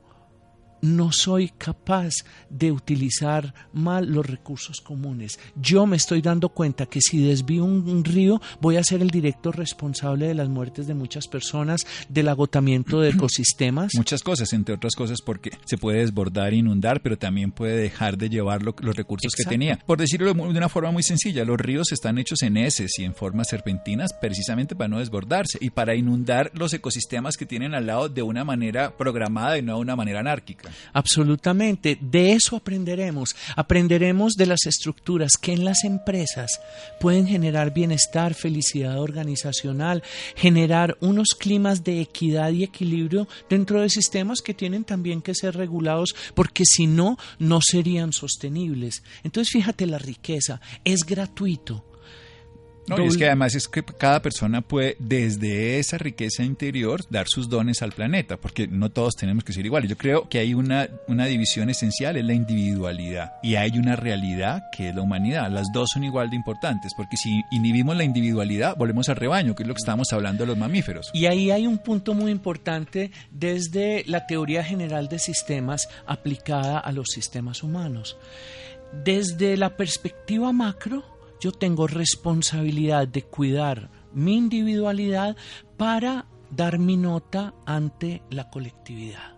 no 0.87 1.13
soy 1.13 1.49
capaz 1.49 2.15
de 2.49 2.73
utilizar 2.73 3.55
mal 3.73 4.07
los 4.07 4.25
recursos 4.25 4.81
comunes. 4.81 5.39
Yo 5.57 5.87
me 5.87 5.97
estoy 5.97 6.23
dando 6.23 6.49
cuenta 6.49 6.87
que 6.87 7.01
si 7.01 7.23
desvío 7.25 7.65
un, 7.65 8.05
río 8.05 8.41
voy 8.61 8.77
a 8.77 8.85
ser 8.85 9.03
el 9.03 9.11
directo 9.11 9.53
responsable 9.53 10.29
de 10.29 10.35
las 10.35 10.49
muertes 10.49 10.87
de 10.87 10.95
muchas 10.95 11.27
personas, 11.27 11.87
del 12.09 12.29
agotamiento 12.29 13.01
de 13.01 13.11
ecosistemas. 13.17 13.95
Muchas 13.95 14.23
cosas, 14.23 14.53
entre 14.53 14.75
otras 14.75 14.95
cosas 14.95 15.21
porque 15.21 15.51
se 15.65 15.79
puede 15.79 15.99
desbordar, 15.99 16.55
inundar, 16.55 17.03
pero 17.03 17.19
también 17.19 17.51
puede 17.51 17.77
dejar 17.77 18.17
de 18.17 18.29
llevar 18.29 18.63
los 18.63 18.97
recursos 18.97 19.33
que 19.35 19.45
tenía. 19.45 19.79
Por 19.87 19.99
decirlo 19.99 20.33
de 20.33 20.41
una 20.41 20.69
forma 20.69 20.91
muy 20.93 21.03
sencilla, 21.03 21.45
los 21.45 21.59
ríos 21.59 21.93
están 21.93 22.19
hechos 22.19 22.43
en 22.43 22.57
heces 22.57 22.93
y 22.99 23.05
en 23.05 23.15
formas 23.15 23.49
serpentinas 23.49 24.13
precisamente 24.13 24.77
para 24.77 24.89
no 24.89 24.99
desbordarse 24.99 25.59
y 25.61 25.71
para 25.71 25.95
inundar 25.95 26.51
los 26.55 26.73
ecosistemas 26.73 27.37
que 27.37 27.47
tienen 27.47 27.75
al 27.75 27.87
lado 27.87 28.09
de 28.09 28.23
una 28.23 28.45
manera 28.45 28.97
programada 28.97 29.59
y 29.59 29.63
no 29.63 29.77
de 29.77 29.81
una 29.81 29.97
manera 29.97 30.21
anárquica. 30.21 30.71
Absolutamente. 30.93 31.99
De 32.01 32.33
eso 32.33 32.57
aprenderemos. 32.57 33.37
Aprenderemos 33.55 34.35
de 34.35 34.47
las 34.47 34.67
estructuras 34.67 35.33
que 35.41 35.53
en 35.53 35.65
las 35.65 35.85
empresas 35.85 36.61
pueden 37.01 37.27
generar 37.27 37.73
bienestar, 37.73 38.35
felicidad 38.35 39.01
organizacional, 39.01 40.03
generar 40.35 40.97
unos 41.01 41.35
climas 41.39 41.85
de 41.85 42.01
equidad 42.01 42.51
y 42.53 42.65
equilibrio 42.65 43.29
dentro 43.49 43.81
de 43.81 43.91
sistemas 43.91 44.41
que 44.41 44.55
tienen 44.55 44.85
también 44.85 45.23
que 45.23 45.35
ser 45.35 45.57
regulados 45.57 46.15
porque 46.35 46.65
si 46.65 46.87
no, 46.87 47.19
no 47.39 47.61
serían 47.63 48.13
sostenibles. 48.13 49.03
Entonces 49.25 49.53
fíjate 49.53 49.87
la 49.87 49.99
riqueza. 49.99 50.61
Es 50.85 51.05
gratuito 51.05 51.85
no, 52.89 53.03
y 53.03 53.07
es 53.07 53.17
que 53.17 53.27
además 53.27 53.55
es 53.55 53.69
que 53.69 53.83
cada 53.83 54.23
persona 54.23 54.63
puede 54.63 54.97
desde 54.99 55.79
esa 55.79 55.99
riqueza 55.99 56.45
interior 56.45 57.01
dar 57.11 57.27
sus 57.29 57.49
dones 57.49 57.83
al 57.83 57.93
planeta, 57.93 58.37
porque 58.37 58.67
no 58.67 58.91
todos 58.91 59.15
tenemos 59.17 59.45
que 59.45 59.53
ser 59.53 59.67
iguales. 59.67 59.91
Yo 59.91 59.97
creo 59.97 60.29
que 60.29 60.39
hay 60.39 60.55
una, 60.55 60.89
una 61.09 61.27
división 61.27 61.71
esencial, 61.71 62.17
es 62.17 62.25
la 62.25 62.35
individualidad, 62.35 63.35
y 63.43 63.57
hay 63.57 63.79
una 63.79 63.97
realidad 63.97 64.65
que 64.77 64.91
es 64.91 64.95
la 64.95 65.03
humanidad. 65.03 65.51
Las 65.51 65.69
dos 65.73 65.91
son 65.93 66.05
igual 66.05 66.31
de 66.31 66.37
importantes, 66.37 66.93
porque 66.97 67.17
si 67.17 67.43
inhibimos 67.51 67.97
la 67.97 68.05
individualidad, 68.05 68.77
volvemos 68.77 69.09
al 69.09 69.17
rebaño, 69.17 69.55
que 69.55 69.63
es 69.63 69.67
lo 69.67 69.75
que 69.75 69.81
estamos 69.81 70.13
hablando 70.13 70.45
de 70.45 70.49
los 70.49 70.59
mamíferos. 70.59 71.11
Y 71.13 71.27
ahí 71.27 71.51
hay 71.51 71.67
un 71.67 71.79
punto 71.79 72.15
muy 72.15 72.31
importante 72.31 73.11
desde 73.31 74.05
la 74.07 74.27
teoría 74.27 74.63
general 74.63 75.09
de 75.09 75.19
sistemas 75.19 75.89
aplicada 76.07 76.79
a 76.79 76.93
los 76.93 77.09
sistemas 77.09 77.63
humanos. 77.63 78.17
Desde 79.05 79.57
la 79.57 79.77
perspectiva 79.77 80.53
macro, 80.53 81.16
yo 81.41 81.53
tengo 81.53 81.87
responsabilidad 81.87 83.09
de 83.09 83.23
cuidar 83.23 83.91
mi 84.13 84.37
individualidad 84.37 85.37
para 85.77 86.27
dar 86.51 86.79
mi 86.79 86.97
nota 86.97 87.55
ante 87.67 88.23
la 88.31 88.49
colectividad. 88.51 89.37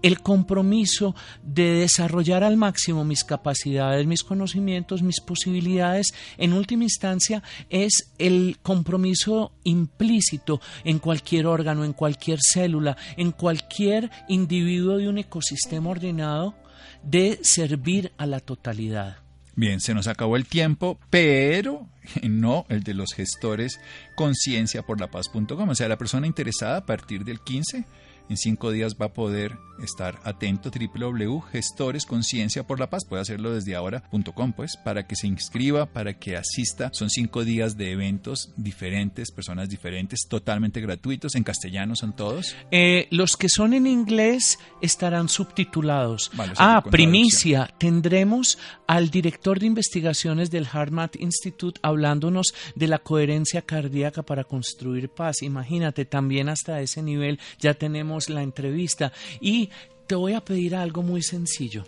El 0.00 0.20
compromiso 0.20 1.16
de 1.42 1.72
desarrollar 1.72 2.44
al 2.44 2.56
máximo 2.56 3.04
mis 3.04 3.24
capacidades, 3.24 4.06
mis 4.06 4.22
conocimientos, 4.22 5.02
mis 5.02 5.20
posibilidades, 5.20 6.14
en 6.36 6.52
última 6.52 6.84
instancia, 6.84 7.42
es 7.68 8.14
el 8.16 8.58
compromiso 8.62 9.52
implícito 9.64 10.60
en 10.84 11.00
cualquier 11.00 11.46
órgano, 11.48 11.84
en 11.84 11.94
cualquier 11.94 12.38
célula, 12.40 12.96
en 13.16 13.32
cualquier 13.32 14.10
individuo 14.28 14.98
de 14.98 15.08
un 15.08 15.18
ecosistema 15.18 15.90
ordenado, 15.90 16.54
de 17.02 17.40
servir 17.42 18.12
a 18.18 18.26
la 18.26 18.38
totalidad. 18.38 19.27
Bien, 19.58 19.80
se 19.80 19.92
nos 19.92 20.06
acabó 20.06 20.36
el 20.36 20.46
tiempo, 20.46 21.00
pero 21.10 21.88
no 22.22 22.64
el 22.68 22.84
de 22.84 22.94
los 22.94 23.12
gestores 23.12 23.80
conciencia 24.14 24.82
por 24.82 25.00
la 25.00 25.10
paz.com. 25.10 25.68
O 25.68 25.74
sea, 25.74 25.88
la 25.88 25.98
persona 25.98 26.28
interesada 26.28 26.76
a 26.76 26.86
partir 26.86 27.24
del 27.24 27.40
15 27.40 27.84
en 28.28 28.36
cinco 28.36 28.70
días 28.70 28.96
va 29.00 29.06
a 29.06 29.12
poder 29.12 29.56
estar 29.82 30.18
atento 30.24 30.70
www.gestoresconciencia 30.70 32.66
por 32.66 32.80
la 32.80 32.90
paz 32.90 33.04
puede 33.04 33.22
hacerlo 33.22 33.54
desde 33.54 33.76
ahora.com 33.76 34.52
pues 34.52 34.76
para 34.76 35.06
que 35.06 35.16
se 35.16 35.26
inscriba 35.26 35.86
para 35.86 36.14
que 36.18 36.36
asista. 36.36 36.90
Son 36.92 37.10
cinco 37.10 37.44
días 37.44 37.76
de 37.76 37.92
eventos 37.92 38.52
diferentes 38.56 39.30
personas 39.30 39.68
diferentes 39.68 40.26
totalmente 40.28 40.80
gratuitos 40.80 41.34
en 41.36 41.44
castellano 41.44 41.96
son 41.96 42.14
todos. 42.14 42.56
Eh, 42.70 43.06
los 43.10 43.36
que 43.36 43.48
son 43.48 43.72
en 43.72 43.86
inglés 43.86 44.58
estarán 44.82 45.28
subtitulados. 45.28 46.30
Ah 46.58 46.82
primicia 46.90 47.72
tendremos 47.78 48.58
al 48.88 49.10
director 49.10 49.60
de 49.60 49.66
investigaciones 49.66 50.50
del 50.50 50.66
HeartMath 50.66 51.14
Institute 51.20 51.78
hablándonos 51.82 52.52
de 52.74 52.88
la 52.88 52.98
coherencia 52.98 53.62
cardíaca 53.62 54.24
para 54.24 54.42
construir 54.42 55.08
paz 55.10 55.42
imagínate 55.42 56.04
también 56.04 56.48
hasta 56.48 56.80
ese 56.80 57.02
nivel 57.02 57.38
ya 57.60 57.74
tenemos 57.74 58.28
la 58.28 58.42
entrevista 58.42 59.12
y 59.40 59.70
te 60.08 60.14
voy 60.14 60.32
a 60.32 60.40
pedir 60.40 60.74
algo 60.74 61.02
muy 61.02 61.22
sencillo. 61.22 61.84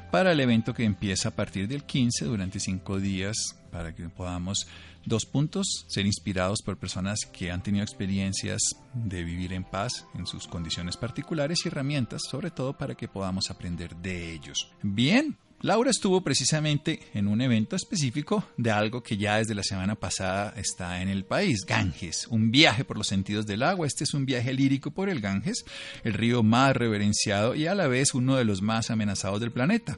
para 0.09 0.31
el 0.31 0.39
evento 0.39 0.73
que 0.73 0.85
empieza 0.85 1.27
a 1.27 1.35
partir 1.35 1.67
del 1.67 1.83
15 1.83 2.23
durante 2.23 2.61
cinco 2.61 3.01
días 3.01 3.35
para 3.69 3.93
que 3.93 4.07
podamos 4.07 4.65
dos 5.05 5.25
puntos 5.25 5.83
ser 5.89 6.05
inspirados 6.05 6.61
por 6.61 6.77
personas 6.77 7.19
que 7.33 7.51
han 7.51 7.61
tenido 7.61 7.83
experiencias 7.83 8.61
de 8.93 9.25
vivir 9.25 9.51
en 9.51 9.65
paz 9.65 10.05
en 10.15 10.25
sus 10.25 10.47
condiciones 10.47 10.95
particulares 10.95 11.65
y 11.65 11.67
herramientas 11.67 12.21
sobre 12.29 12.49
todo 12.49 12.77
para 12.77 12.95
que 12.95 13.09
podamos 13.09 13.51
aprender 13.51 13.93
de 13.97 14.31
ellos. 14.31 14.71
Bien, 14.81 15.37
Laura 15.61 15.89
estuvo 15.89 16.21
precisamente 16.21 16.99
en 17.15 17.27
un 17.27 17.41
evento 17.41 17.75
específico 17.75 18.47
de 18.57 18.69
algo 18.69 19.01
que 19.01 19.17
ya 19.17 19.37
desde 19.37 19.55
la 19.55 19.63
semana 19.63 19.95
pasada 19.95 20.53
está 20.55 21.01
en 21.01 21.09
el 21.09 21.25
país, 21.25 21.65
Ganges, 21.65 22.27
un 22.27 22.51
viaje 22.51 22.85
por 22.85 22.95
los 22.95 23.07
sentidos 23.07 23.47
del 23.47 23.63
agua. 23.63 23.87
Este 23.87 24.03
es 24.03 24.13
un 24.13 24.27
viaje 24.27 24.53
lírico 24.53 24.91
por 24.91 25.09
el 25.09 25.19
Ganges, 25.19 25.65
el 26.03 26.13
río 26.13 26.43
más 26.43 26.75
reverenciado 26.75 27.55
y 27.55 27.65
a 27.65 27.73
la 27.73 27.87
vez 27.87 28.13
uno 28.13 28.35
de 28.35 28.45
los 28.45 28.61
más 28.61 28.91
amenazados 28.91 29.39
del 29.39 29.51
planeta. 29.51 29.97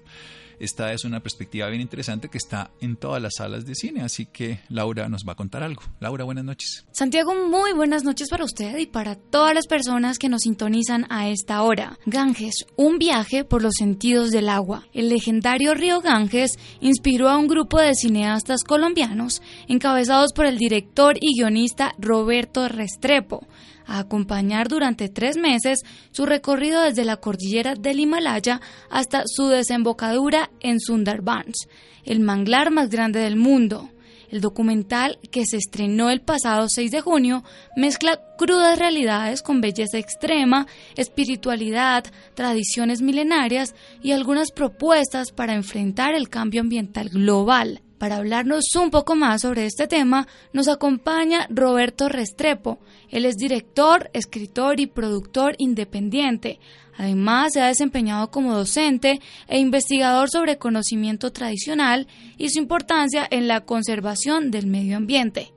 Esta 0.59 0.91
es 0.91 1.05
una 1.05 1.21
perspectiva 1.21 1.67
bien 1.69 1.81
interesante 1.81 2.29
que 2.29 2.37
está 2.37 2.71
en 2.81 2.97
todas 2.97 3.21
las 3.21 3.35
salas 3.37 3.65
de 3.65 3.75
cine, 3.75 4.01
así 4.01 4.25
que 4.25 4.59
Laura 4.69 5.07
nos 5.07 5.23
va 5.27 5.33
a 5.33 5.35
contar 5.35 5.63
algo. 5.63 5.81
Laura, 5.99 6.25
buenas 6.25 6.43
noches. 6.43 6.85
Santiago, 6.91 7.33
muy 7.47 7.71
buenas 7.71 8.03
noches 8.03 8.29
para 8.29 8.43
usted 8.43 8.77
y 8.77 8.85
para 8.85 9.15
todas 9.15 9.55
las 9.55 9.67
personas 9.67 10.17
que 10.17 10.27
nos 10.27 10.41
sintonizan 10.41 11.05
a 11.09 11.29
esta 11.29 11.61
hora. 11.63 11.97
Ganges, 12.05 12.65
un 12.75 12.97
viaje 12.97 13.45
por 13.45 13.61
los 13.61 13.73
sentidos 13.77 14.31
del 14.31 14.49
agua. 14.49 14.85
El 14.93 15.09
legendario 15.09 15.73
río 15.73 16.01
Ganges 16.01 16.59
inspiró 16.81 17.29
a 17.29 17.37
un 17.37 17.47
grupo 17.47 17.79
de 17.79 17.95
cineastas 17.95 18.63
colombianos 18.63 19.41
encabezados 19.67 20.33
por 20.33 20.45
el 20.45 20.57
director 20.57 21.15
y 21.21 21.37
guionista 21.37 21.93
Roberto 21.97 22.67
Restrepo 22.67 23.47
a 23.89 23.99
acompañar 23.99 24.69
durante 24.69 25.09
tres 25.09 25.35
meses 25.35 25.83
su 26.11 26.25
recorrido 26.25 26.83
desde 26.83 27.03
la 27.03 27.17
cordillera 27.17 27.73
del 27.75 27.99
Himalaya 27.99 28.61
hasta 28.89 29.23
su 29.25 29.47
desembocadura 29.47 30.51
en 30.61 30.79
Sundarbans, 30.79 31.67
el 32.05 32.19
manglar 32.19 32.71
más 32.71 32.89
grande 32.89 33.19
del 33.19 33.35
mundo. 33.35 33.89
El 34.29 34.41
documental, 34.41 35.17
que 35.31 35.43
se 35.47 35.57
estrenó 35.57 36.11
el 36.11 36.21
pasado 36.21 36.67
6 36.69 36.91
de 36.91 37.01
junio, 37.01 37.43
mezcla 37.75 38.21
crudas 38.37 38.77
realidades 38.77 39.41
con 39.41 39.59
belleza 39.59 39.97
extrema, 39.97 40.67
espiritualidad, 40.95 42.05
tradiciones 42.35 43.01
milenarias 43.01 43.73
y 44.03 44.11
algunas 44.11 44.51
propuestas 44.51 45.31
para 45.31 45.55
enfrentar 45.55 46.13
el 46.13 46.29
cambio 46.29 46.61
ambiental 46.61 47.09
global. 47.09 47.81
Para 47.99 48.15
hablarnos 48.15 48.73
un 48.77 48.91
poco 48.91 49.15
más 49.15 49.41
sobre 49.41 49.65
este 49.65 49.85
tema, 49.85 50.25
nos 50.53 50.69
acompaña 50.69 51.47
Roberto 51.49 52.07
Restrepo. 52.07 52.79
Él 53.09 53.25
es 53.25 53.35
director, 53.35 54.09
escritor 54.13 54.79
y 54.79 54.87
productor 54.87 55.55
independiente. 55.57 56.59
Además, 56.97 57.51
se 57.53 57.61
ha 57.61 57.67
desempeñado 57.67 58.31
como 58.31 58.55
docente 58.55 59.19
e 59.49 59.59
investigador 59.59 60.29
sobre 60.29 60.57
conocimiento 60.57 61.33
tradicional 61.33 62.07
y 62.37 62.49
su 62.49 62.59
importancia 62.59 63.27
en 63.29 63.49
la 63.49 63.65
conservación 63.65 64.49
del 64.49 64.67
medio 64.67 64.95
ambiente. 64.95 65.51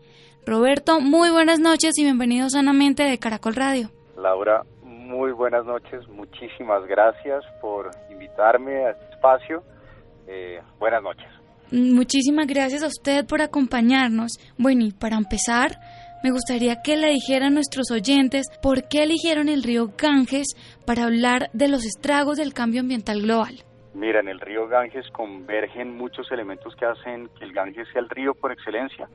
Roberto, 0.45 1.01
muy 1.01 1.31
buenas 1.31 1.61
noches 1.61 1.97
y 1.97 2.03
bienvenido 2.03 2.51
sanamente 2.51 3.05
de 3.05 3.19
Caracol 3.19 3.55
Radio. 3.55 3.91
Laura, 4.17 4.65
muy 4.83 5.31
buenas 5.31 5.65
noches. 5.65 6.09
Muchísimas 6.09 6.85
gracias 6.87 7.45
por 7.61 7.91
invitarme 8.11 8.87
a 8.87 8.91
este 8.91 9.15
espacio. 9.15 9.63
Eh, 10.27 10.61
buenas 10.81 11.05
noches. 11.05 11.42
Muchísimas 11.73 12.47
gracias 12.47 12.83
a 12.83 12.89
usted 12.89 13.27
por 13.27 13.41
acompañarnos. 13.41 14.33
Bueno, 14.59 14.85
y 14.85 14.93
para 14.93 15.17
empezar, 15.17 15.79
me 16.23 16.31
gustaría 16.31 16.83
que 16.83 16.99
le 16.99 17.09
dijera 17.09 17.47
a 17.47 17.51
nuestros 17.51 17.91
oyentes 17.91 18.47
por 18.61 18.89
qué 18.89 19.05
eligieron 19.05 19.49
el 19.49 19.63
río 19.63 19.89
Ganges 19.97 20.49
para 20.87 21.05
hablar 21.05 21.49
de 21.55 21.69
los 21.69 21.87
estragos 21.87 22.37
del 22.37 22.53
cambio 22.53 22.83
ambiental 22.83 23.23
global. 23.23 23.55
Mira, 23.95 24.21
en 24.21 24.29
el 24.29 24.39
río 24.39 24.69
Ganges 24.69 25.11
convergen 25.13 25.97
muchos 25.97 26.31
elementos 26.31 26.77
que 26.77 26.85
hacen 26.85 27.31
que 27.39 27.45
el 27.47 27.55
Ganges 27.55 27.89
sea 27.91 28.03
el 28.03 28.11
río 28.11 28.35
por 28.35 28.53
excelencia 28.53 29.09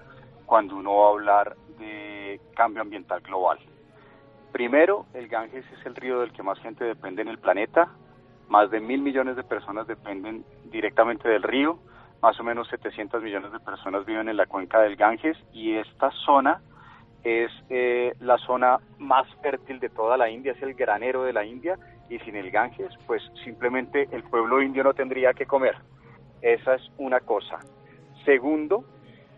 cuando 0.47 0.77
uno 0.77 0.95
va 0.95 1.09
a 1.09 1.11
hablar 1.11 1.55
de 1.77 2.41
cambio 2.55 2.81
ambiental 2.81 3.21
global. 3.21 3.59
Primero, 4.51 5.05
el 5.13 5.27
Ganges 5.27 5.65
es 5.79 5.85
el 5.85 5.95
río 5.95 6.21
del 6.21 6.31
que 6.31 6.41
más 6.41 6.57
gente 6.61 6.85
depende 6.85 7.21
en 7.21 7.27
el 7.27 7.37
planeta. 7.37 7.91
Más 8.49 8.71
de 8.71 8.79
mil 8.79 9.01
millones 9.03 9.35
de 9.35 9.43
personas 9.43 9.85
dependen 9.85 10.43
directamente 10.71 11.29
del 11.29 11.43
río 11.43 11.77
más 12.21 12.39
o 12.39 12.43
menos 12.43 12.67
700 12.69 13.21
millones 13.21 13.51
de 13.51 13.59
personas 13.59 14.05
viven 14.05 14.29
en 14.29 14.37
la 14.37 14.45
cuenca 14.45 14.81
del 14.81 14.95
Ganges 14.95 15.37
y 15.53 15.73
esta 15.75 16.11
zona 16.25 16.61
es 17.23 17.51
eh, 17.69 18.13
la 18.19 18.37
zona 18.37 18.79
más 18.97 19.27
fértil 19.41 19.79
de 19.79 19.89
toda 19.89 20.17
la 20.17 20.29
India, 20.29 20.53
es 20.53 20.61
el 20.61 20.73
granero 20.73 21.23
de 21.23 21.33
la 21.33 21.45
India 21.45 21.77
y 22.09 22.19
sin 22.19 22.35
el 22.35 22.51
Ganges 22.51 22.93
pues 23.05 23.21
simplemente 23.43 24.07
el 24.11 24.23
pueblo 24.23 24.61
indio 24.61 24.83
no 24.83 24.93
tendría 24.93 25.33
que 25.33 25.45
comer. 25.45 25.75
Esa 26.41 26.75
es 26.75 26.91
una 26.97 27.19
cosa. 27.19 27.59
Segundo, 28.23 28.85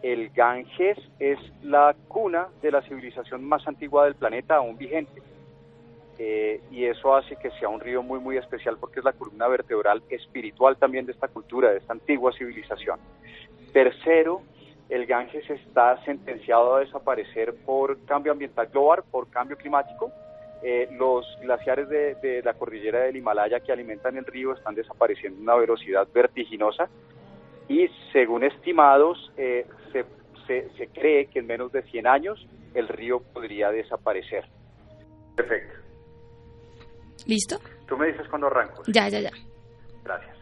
el 0.01 0.29
Ganges 0.29 0.97
es 1.19 1.39
la 1.61 1.95
cuna 2.07 2.47
de 2.61 2.71
la 2.71 2.81
civilización 2.81 3.43
más 3.43 3.67
antigua 3.67 4.05
del 4.05 4.15
planeta 4.15 4.55
aún 4.55 4.77
vigente. 4.77 5.21
Eh, 6.21 6.59
y 6.69 6.83
eso 6.83 7.15
hace 7.15 7.37
que 7.37 7.49
sea 7.51 7.69
un 7.69 7.79
río 7.79 8.03
muy 8.03 8.19
muy 8.19 8.35
especial 8.35 8.77
porque 8.77 8.99
es 8.99 9.05
la 9.05 9.13
columna 9.13 9.47
vertebral 9.47 10.03
espiritual 10.09 10.75
también 10.75 11.05
de 11.05 11.13
esta 11.13 11.29
cultura, 11.29 11.71
de 11.71 11.77
esta 11.77 11.93
antigua 11.93 12.33
civilización. 12.33 12.99
Tercero, 13.71 14.41
el 14.89 15.05
Ganges 15.05 15.49
está 15.49 16.03
sentenciado 16.03 16.75
a 16.75 16.79
desaparecer 16.81 17.55
por 17.65 18.03
cambio 18.05 18.33
ambiental 18.33 18.67
global, 18.67 19.03
por 19.09 19.29
cambio 19.29 19.55
climático. 19.55 20.11
Eh, 20.61 20.89
los 20.99 21.25
glaciares 21.41 21.87
de, 21.87 22.41
la 22.43 22.53
cordillera 22.53 23.03
del 23.03 23.15
Himalaya 23.15 23.61
que 23.61 23.71
alimentan 23.71 24.17
el 24.17 24.25
río 24.25 24.51
están 24.51 24.75
desapareciendo 24.75 25.39
a 25.39 25.43
una 25.43 25.55
velocidad 25.55 26.05
vertiginosa 26.13 26.89
y 27.69 27.87
según 28.11 28.43
estimados 28.43 29.31
eh, 29.37 29.65
se, 29.93 30.03
se, 30.77 30.87
cree 30.87 31.27
que 31.27 31.39
en 31.39 31.47
menos 31.47 31.71
de 31.71 31.83
100 31.83 32.07
años 32.07 32.45
el 32.73 32.89
río 32.89 33.21
podría 33.21 33.71
desaparecer. 33.71 34.43
Perfecto. 35.37 35.88
¿Listo? 37.29 37.59
Tú 37.87 37.95
me 37.95 38.07
dices 38.07 38.27
cuando 38.27 38.47
arranco. 38.47 38.81
Ya, 38.87 39.07
ya, 39.07 39.19
ya. 39.19 39.29
Gracias. 40.03 40.35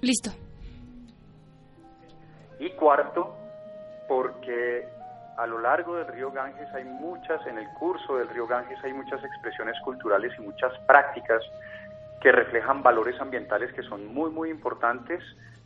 Listo. 0.00 0.30
Y 2.58 2.70
cuarto, 2.70 3.32
porque 4.08 4.84
a 5.36 5.46
lo 5.46 5.60
largo 5.60 5.94
del 5.94 6.08
río 6.08 6.32
Ganges 6.32 6.68
hay 6.74 6.82
muchas, 6.82 7.46
en 7.46 7.56
el 7.56 7.68
curso 7.78 8.16
del 8.16 8.28
río 8.30 8.48
Ganges 8.48 8.82
hay 8.82 8.92
muchas 8.92 9.22
expresiones 9.22 9.78
culturales 9.84 10.32
y 10.38 10.42
muchas 10.42 10.76
prácticas 10.88 11.40
que 12.20 12.32
reflejan 12.32 12.82
valores 12.82 13.20
ambientales 13.20 13.72
que 13.74 13.84
son 13.84 14.12
muy, 14.12 14.32
muy 14.32 14.50
importantes 14.50 15.22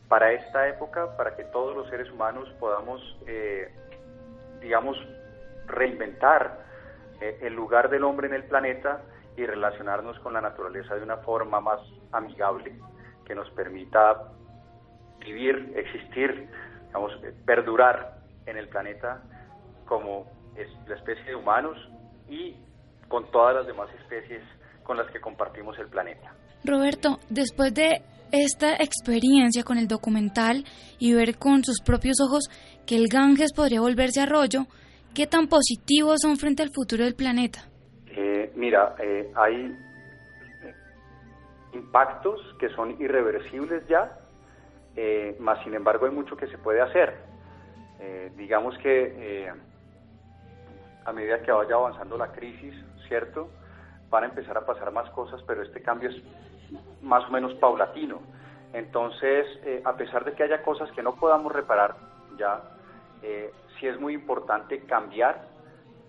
para 0.07 0.33
esta 0.33 0.67
época, 0.67 1.17
para 1.17 1.35
que 1.35 1.45
todos 1.45 1.75
los 1.75 1.89
seres 1.89 2.11
humanos 2.11 2.47
podamos, 2.59 3.01
eh, 3.25 3.73
digamos, 4.59 4.97
reinventar 5.65 6.59
eh, 7.21 7.39
el 7.41 7.55
lugar 7.55 7.89
del 7.89 8.03
hombre 8.03 8.27
en 8.27 8.35
el 8.35 8.43
planeta 8.43 9.01
y 9.37 9.45
relacionarnos 9.45 10.19
con 10.19 10.33
la 10.33 10.41
naturaleza 10.41 10.95
de 10.95 11.03
una 11.03 11.17
forma 11.17 11.59
más 11.59 11.79
amigable, 12.11 12.77
que 13.25 13.35
nos 13.35 13.49
permita 13.51 14.31
vivir, 15.19 15.73
existir 15.75 16.49
vamos, 16.91 17.11
perdurar 17.45 18.17
en 18.45 18.57
el 18.57 18.67
planeta 18.69 19.21
como 19.85 20.25
es 20.55 20.67
la 20.87 20.95
especie 20.95 21.23
de 21.25 21.35
humanos 21.35 21.77
y 22.29 22.55
con 23.07 23.29
todas 23.31 23.55
las 23.55 23.67
demás 23.67 23.89
especies 24.01 24.41
con 24.83 24.97
las 24.97 25.09
que 25.11 25.19
compartimos 25.19 25.77
el 25.79 25.87
planeta. 25.87 26.33
Roberto, 26.63 27.19
después 27.29 27.73
de 27.73 28.01
esta 28.31 28.75
experiencia 28.75 29.63
con 29.63 29.77
el 29.77 29.87
documental 29.87 30.63
y 30.99 31.13
ver 31.13 31.37
con 31.37 31.63
sus 31.63 31.81
propios 31.81 32.17
ojos 32.21 32.45
que 32.85 32.95
el 32.95 33.07
Ganges 33.07 33.53
podría 33.53 33.81
volverse 33.81 34.21
arroyo, 34.21 34.67
¿qué 35.13 35.27
tan 35.27 35.47
positivos 35.47 36.19
son 36.21 36.37
frente 36.37 36.63
al 36.63 36.71
futuro 36.73 37.03
del 37.03 37.15
planeta? 37.15 37.70
Eh, 38.61 38.63
mira, 38.63 38.95
eh, 38.99 39.31
hay 39.35 39.75
impactos 41.73 42.39
que 42.59 42.69
son 42.69 43.01
irreversibles 43.01 43.87
ya 43.87 44.19
eh, 44.95 45.35
más 45.39 45.63
sin 45.63 45.73
embargo 45.73 46.05
hay 46.05 46.11
mucho 46.11 46.35
que 46.35 46.47
se 46.47 46.57
puede 46.57 46.81
hacer. 46.81 47.15
Eh, 47.99 48.31
digamos 48.35 48.77
que 48.79 49.15
eh, 49.17 49.53
a 51.05 51.11
medida 51.11 51.41
que 51.41 51.51
vaya 51.51 51.75
avanzando 51.75 52.17
la 52.17 52.31
crisis, 52.31 52.75
¿cierto? 53.07 53.49
Van 54.09 54.23
a 54.23 54.27
empezar 54.27 54.57
a 54.57 54.65
pasar 54.65 54.91
más 54.91 55.09
cosas, 55.11 55.41
pero 55.47 55.63
este 55.63 55.81
cambio 55.81 56.09
es 56.09 56.21
más 57.01 57.27
o 57.27 57.31
menos 57.31 57.53
paulatino. 57.55 58.21
Entonces, 58.73 59.45
a 59.83 59.95
pesar 59.97 60.23
de 60.23 60.33
que 60.33 60.43
haya 60.43 60.61
cosas 60.63 60.89
que 60.91 61.03
no 61.03 61.15
podamos 61.15 61.51
reparar 61.51 61.95
ya, 62.37 62.61
sí 63.79 63.87
es 63.87 63.99
muy 63.99 64.13
importante 64.13 64.85
cambiar 64.85 65.41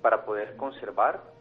para 0.00 0.24
poder 0.24 0.56
conservar 0.56 1.31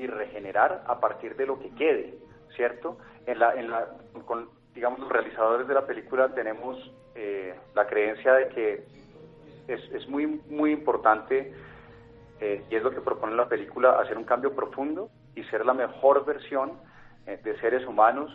y 0.00 0.06
regenerar 0.06 0.82
a 0.86 0.98
partir 0.98 1.36
de 1.36 1.44
lo 1.44 1.58
que 1.58 1.68
quede, 1.74 2.14
¿cierto? 2.56 2.96
En 3.26 3.38
la, 3.38 3.54
en 3.54 3.70
la, 3.70 3.86
con, 4.24 4.48
digamos, 4.74 4.98
los 5.00 5.10
realizadores 5.10 5.68
de 5.68 5.74
la 5.74 5.86
película 5.86 6.34
tenemos 6.34 6.78
eh, 7.14 7.54
la 7.74 7.86
creencia 7.86 8.32
de 8.32 8.48
que 8.48 8.84
es, 9.68 9.80
es 9.92 10.08
muy, 10.08 10.26
muy 10.48 10.72
importante, 10.72 11.52
eh, 12.40 12.64
y 12.70 12.74
es 12.74 12.82
lo 12.82 12.90
que 12.90 13.02
propone 13.02 13.34
la 13.36 13.46
película, 13.46 14.00
hacer 14.00 14.16
un 14.16 14.24
cambio 14.24 14.54
profundo 14.54 15.10
y 15.34 15.44
ser 15.44 15.66
la 15.66 15.74
mejor 15.74 16.24
versión 16.24 16.72
eh, 17.26 17.38
de 17.44 17.60
seres 17.60 17.86
humanos 17.86 18.30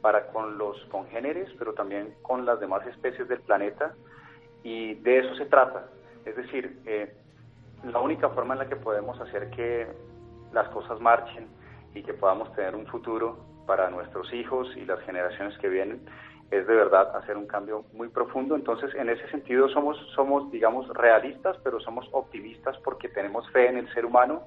para 0.00 0.28
con 0.28 0.56
los 0.56 0.82
congéneres, 0.86 1.50
pero 1.58 1.74
también 1.74 2.14
con 2.22 2.46
las 2.46 2.58
demás 2.58 2.86
especies 2.86 3.28
del 3.28 3.40
planeta, 3.42 3.94
y 4.62 4.94
de 4.94 5.18
eso 5.18 5.34
se 5.34 5.44
trata. 5.44 5.88
Es 6.24 6.36
decir, 6.36 6.80
la 7.84 7.98
única 7.98 8.30
forma 8.30 8.54
en 8.54 8.60
la 8.60 8.68
que 8.68 8.76
podemos 8.76 9.20
hacer 9.20 9.50
que 9.50 9.88
las 10.52 10.68
cosas 10.68 11.00
marchen 11.00 11.48
y 11.94 12.02
que 12.02 12.14
podamos 12.14 12.52
tener 12.54 12.74
un 12.74 12.86
futuro 12.86 13.38
para 13.66 13.90
nuestros 13.90 14.32
hijos 14.32 14.68
y 14.76 14.84
las 14.84 15.00
generaciones 15.00 15.56
que 15.58 15.68
vienen 15.68 16.04
es 16.50 16.66
de 16.66 16.74
verdad 16.74 17.16
hacer 17.16 17.36
un 17.36 17.46
cambio 17.46 17.84
muy 17.94 18.08
profundo. 18.08 18.54
Entonces, 18.54 18.94
en 18.94 19.08
ese 19.08 19.26
sentido 19.30 19.68
somos, 19.70 19.96
somos, 20.14 20.50
digamos, 20.50 20.86
realistas, 20.88 21.56
pero 21.64 21.80
somos 21.80 22.06
optimistas 22.12 22.76
porque 22.84 23.08
tenemos 23.08 23.48
fe 23.50 23.68
en 23.68 23.78
el 23.78 23.92
ser 23.94 24.04
humano 24.04 24.42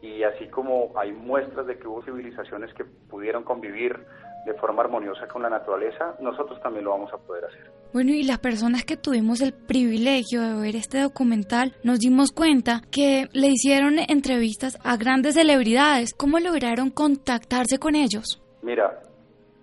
y 0.00 0.22
así 0.24 0.48
como 0.48 0.92
hay 0.96 1.12
muestras 1.12 1.66
de 1.66 1.78
que 1.78 1.88
hubo 1.88 2.02
civilizaciones 2.02 2.72
que 2.74 2.84
pudieron 2.84 3.44
convivir 3.44 3.98
de 4.44 4.54
forma 4.54 4.82
armoniosa 4.82 5.26
con 5.28 5.42
la 5.42 5.50
naturaleza, 5.50 6.14
nosotros 6.20 6.60
también 6.60 6.84
lo 6.84 6.90
vamos 6.90 7.12
a 7.12 7.18
poder 7.18 7.44
hacer. 7.44 7.70
Bueno, 7.92 8.10
y 8.12 8.22
las 8.24 8.38
personas 8.38 8.84
que 8.84 8.96
tuvimos 8.96 9.40
el 9.40 9.52
privilegio 9.52 10.40
de 10.42 10.60
ver 10.60 10.76
este 10.76 11.00
documental, 11.00 11.74
nos 11.84 11.98
dimos 11.98 12.32
cuenta 12.32 12.80
que 12.90 13.28
le 13.32 13.48
hicieron 13.48 13.98
entrevistas 13.98 14.78
a 14.82 14.96
grandes 14.96 15.34
celebridades. 15.34 16.14
¿Cómo 16.14 16.38
lograron 16.38 16.90
contactarse 16.90 17.78
con 17.78 17.94
ellos? 17.94 18.42
Mira, 18.62 19.00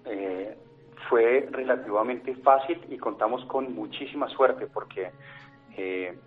eh, 0.06 0.56
fue 1.10 1.48
relativamente 1.52 2.36
fácil 2.36 2.80
y 2.90 2.98
contamos 2.98 3.44
con 3.46 3.74
muchísima 3.74 4.30
suerte 4.30 4.68
porque 4.68 5.12
eh, 5.76 6.18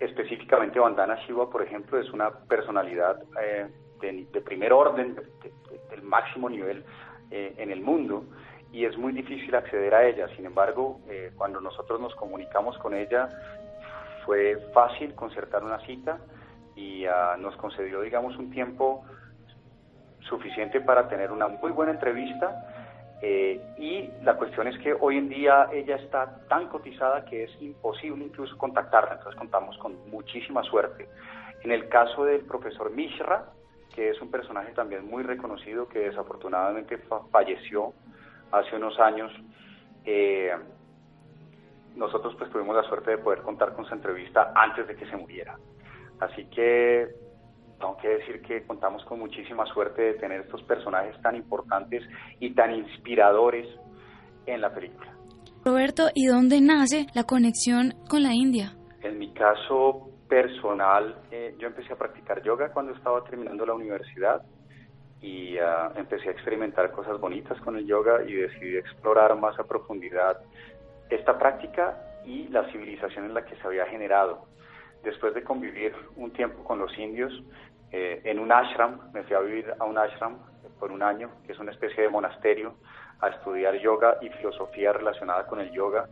específicamente 0.00 0.80
Bandana 0.80 1.16
Shiva, 1.26 1.50
por 1.50 1.62
ejemplo, 1.62 1.98
es 1.98 2.10
una 2.10 2.30
personalidad 2.30 3.22
eh, 3.42 3.68
de, 4.00 4.40
primer 4.40 4.72
orden, 4.72 5.16
del 5.90 6.02
máximo 6.02 6.48
nivel 6.50 6.84
en 7.30 7.70
el 7.70 7.80
mundo 7.80 8.24
y 8.72 8.84
es 8.84 8.96
muy 8.96 9.12
difícil 9.12 9.54
acceder 9.54 9.94
a 9.94 10.06
ella. 10.06 10.28
Sin 10.36 10.46
embargo, 10.46 11.00
cuando 11.36 11.60
nosotros 11.60 12.00
nos 12.00 12.14
comunicamos 12.16 12.76
con 12.78 12.94
ella, 12.94 13.30
fue 14.24 14.56
fácil 14.72 15.14
concertar 15.14 15.62
una 15.62 15.78
cita 15.86 16.18
y 16.74 17.06
ah, 17.06 17.36
nos 17.38 17.56
concedió, 17.56 18.00
digamos, 18.00 18.36
un 18.36 18.50
tiempo 18.50 19.04
suficiente 20.28 20.80
para 20.80 21.08
tener 21.08 21.30
una 21.30 21.48
muy 21.48 21.70
buena 21.70 21.92
entrevista. 21.92 22.70
Eh, 23.22 23.60
y 23.78 24.10
la 24.22 24.36
cuestión 24.36 24.66
es 24.66 24.76
que 24.78 24.92
hoy 24.92 25.16
en 25.16 25.28
día 25.28 25.68
ella 25.72 25.96
está 25.96 26.40
tan 26.48 26.68
cotizada 26.68 27.24
que 27.24 27.44
es 27.44 27.62
imposible 27.62 28.24
incluso 28.24 28.58
contactarla, 28.58 29.14
entonces 29.14 29.38
contamos 29.38 29.78
con 29.78 30.10
muchísima 30.10 30.62
suerte. 30.64 31.08
En 31.62 31.70
el 31.70 31.88
caso 31.88 32.24
del 32.24 32.42
profesor 32.42 32.90
Mishra, 32.90 33.46
que 33.94 34.10
es 34.10 34.20
un 34.20 34.30
personaje 34.30 34.72
también 34.72 35.06
muy 35.06 35.22
reconocido 35.22 35.88
que 35.88 36.00
desafortunadamente 36.00 36.98
falleció 37.30 37.92
hace 38.50 38.76
unos 38.76 38.98
años, 38.98 39.32
eh, 40.04 40.52
nosotros 41.94 42.34
pues 42.36 42.50
tuvimos 42.50 42.74
la 42.74 42.82
suerte 42.82 43.12
de 43.12 43.18
poder 43.18 43.42
contar 43.42 43.72
con 43.74 43.84
su 43.86 43.94
entrevista 43.94 44.52
antes 44.54 44.88
de 44.88 44.96
que 44.96 45.06
se 45.06 45.16
muriera. 45.16 45.56
Así 46.18 46.44
que 46.46 47.08
tengo 47.78 47.96
que 47.98 48.08
decir 48.08 48.42
que 48.42 48.66
contamos 48.66 49.04
con 49.04 49.20
muchísima 49.20 49.64
suerte 49.66 50.02
de 50.02 50.14
tener 50.14 50.40
estos 50.40 50.62
personajes 50.64 51.20
tan 51.22 51.36
importantes 51.36 52.02
y 52.40 52.52
tan 52.52 52.74
inspiradores 52.74 53.68
en 54.46 54.60
la 54.60 54.74
película. 54.74 55.12
Roberto, 55.64 56.08
¿y 56.14 56.26
dónde 56.26 56.60
nace 56.60 57.06
la 57.14 57.24
conexión 57.24 57.94
con 58.08 58.22
la 58.22 58.34
India? 58.34 58.74
En 59.02 59.18
mi 59.18 59.32
caso 59.32 60.13
personal, 60.28 61.16
eh, 61.30 61.54
yo 61.58 61.68
empecé 61.68 61.92
a 61.92 61.96
practicar 61.96 62.42
yoga 62.42 62.70
cuando 62.72 62.92
estaba 62.92 63.22
terminando 63.24 63.66
la 63.66 63.74
universidad 63.74 64.42
y 65.20 65.56
ah, 65.58 65.92
empecé 65.96 66.28
a 66.28 66.32
experimentar 66.32 66.90
cosas 66.92 67.18
bonitas 67.18 67.58
con 67.60 67.76
el 67.76 67.86
yoga 67.86 68.22
y 68.24 68.34
decidí 68.34 68.76
explorar 68.76 69.36
más 69.36 69.58
a 69.58 69.64
profundidad 69.64 70.38
esta 71.08 71.38
práctica 71.38 71.96
y 72.24 72.48
la 72.48 72.70
civilización 72.70 73.26
en 73.26 73.34
la 73.34 73.44
que 73.44 73.56
se 73.56 73.66
había 73.66 73.86
generado. 73.86 74.46
Después 75.02 75.34
de 75.34 75.42
convivir 75.42 75.94
un 76.16 76.32
tiempo 76.32 76.64
con 76.64 76.78
los 76.78 76.96
indios 76.98 77.32
eh, 77.92 78.20
en 78.24 78.38
un 78.38 78.50
ashram, 78.50 79.12
me 79.12 79.22
fui 79.22 79.36
a 79.36 79.40
vivir 79.40 79.72
a 79.78 79.84
un 79.84 79.98
ashram 79.98 80.38
por 80.78 80.90
un 80.90 81.02
año, 81.02 81.30
que 81.46 81.52
es 81.52 81.58
una 81.58 81.70
especie 81.70 82.02
de 82.02 82.08
monasterio, 82.08 82.74
a 83.20 83.28
estudiar 83.28 83.76
yoga 83.76 84.18
y 84.20 84.28
filosofía 84.30 84.92
relacionada 84.92 85.46
con 85.46 85.60
el 85.60 85.70
yoga, 85.72 86.08